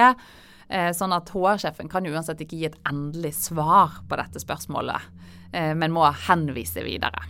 Eh, 0.69 0.91
sånn 0.95 1.15
at 1.15 1.34
HR-sjefen 1.34 1.91
kan 1.91 2.08
uansett 2.08 2.45
ikke 2.45 2.62
gi 2.62 2.69
et 2.69 2.80
endelig 2.88 3.34
svar 3.41 4.02
på 4.08 4.19
dette 4.19 4.43
spørsmålet, 4.43 5.12
eh, 5.52 5.73
men 5.73 5.95
må 5.95 6.06
henvise 6.28 6.86
videre. 6.86 7.26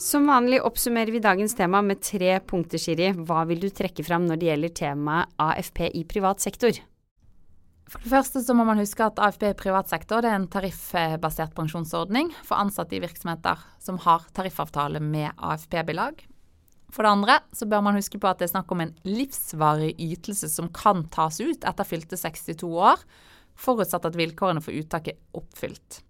Som 0.00 0.24
vanlig 0.26 0.62
oppsummerer 0.64 1.12
vi 1.12 1.20
dagens 1.20 1.52
tema 1.54 1.82
med 1.84 1.98
tre 2.00 2.38
punkter, 2.40 2.80
Shiri. 2.80 3.10
Hva 3.12 3.42
vil 3.44 3.60
du 3.60 3.66
trekke 3.68 4.00
fram 4.00 4.24
når 4.24 4.38
det 4.40 4.46
gjelder 4.48 4.72
temaet 4.78 5.34
AFP 5.44 5.82
i 5.92 6.06
privat 6.08 6.40
sektor? 6.40 6.72
For 7.84 8.00
det 8.00 8.08
første 8.14 8.40
så 8.40 8.56
må 8.56 8.64
man 8.64 8.80
huske 8.80 9.04
at 9.04 9.20
AFP 9.20 9.44
i 9.50 9.58
privat 9.60 9.92
sektor 9.92 10.24
er 10.24 10.38
en 10.38 10.48
tariffbasert 10.48 11.52
pensjonsordning 11.52 12.32
for 12.40 12.56
ansatte 12.56 12.96
i 12.96 13.02
virksomheter 13.04 13.60
som 13.76 14.00
har 14.06 14.24
tariffavtale 14.32 15.04
med 15.04 15.36
AFP-bilag. 15.36 16.24
For 16.88 17.04
det 17.04 17.12
andre 17.18 17.40
så 17.52 17.68
bør 17.68 17.84
man 17.84 18.00
huske 18.00 18.16
på 18.16 18.32
at 18.32 18.40
det 18.40 18.48
er 18.48 18.54
snakk 18.56 18.72
om 18.72 18.80
en 18.80 18.96
livsvarig 19.04 19.98
ytelse 20.00 20.48
som 20.48 20.72
kan 20.72 21.10
tas 21.12 21.44
ut 21.44 21.60
etter 21.60 21.92
fylte 21.92 22.16
62 22.16 22.64
år, 22.72 23.04
forutsatt 23.52 24.08
at 24.08 24.16
vilkårene 24.16 24.64
for 24.64 24.72
uttak 24.80 25.12
er 25.12 25.20
oppfylt. 25.36 26.06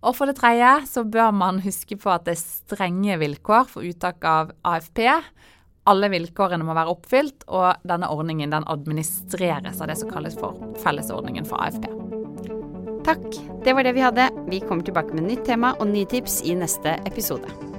Og 0.00 0.16
for 0.16 0.30
det 0.30 0.38
tredje 0.40 0.70
så 0.88 1.04
bør 1.04 1.32
man 1.36 1.60
huske 1.64 1.98
på 2.00 2.12
at 2.12 2.24
det 2.28 2.36
er 2.38 2.42
strenge 2.42 3.18
vilkår 3.20 3.68
for 3.68 3.84
uttak 3.84 4.24
av 4.24 4.54
AFP. 4.64 5.02
Alle 5.90 6.10
vilkårene 6.12 6.64
må 6.64 6.76
være 6.76 6.92
oppfylt, 6.92 7.44
og 7.48 7.80
denne 7.88 8.08
ordningen 8.12 8.52
den 8.52 8.68
administreres 8.68 9.80
av 9.80 9.90
det 9.90 9.98
som 10.00 10.12
kalles 10.12 10.36
for 10.40 10.56
fellesordningen 10.84 11.48
for 11.48 11.60
AFP. 11.64 11.88
Takk. 13.04 13.26
Det 13.64 13.74
var 13.76 13.84
det 13.84 13.96
vi 13.96 14.04
hadde. 14.04 14.28
Vi 14.48 14.60
kommer 14.64 14.84
tilbake 14.86 15.16
med 15.16 15.28
nytt 15.28 15.44
tema 15.48 15.74
og 15.80 15.88
nye 15.92 16.08
tips 16.08 16.42
i 16.48 16.56
neste 16.56 16.96
episode. 17.08 17.69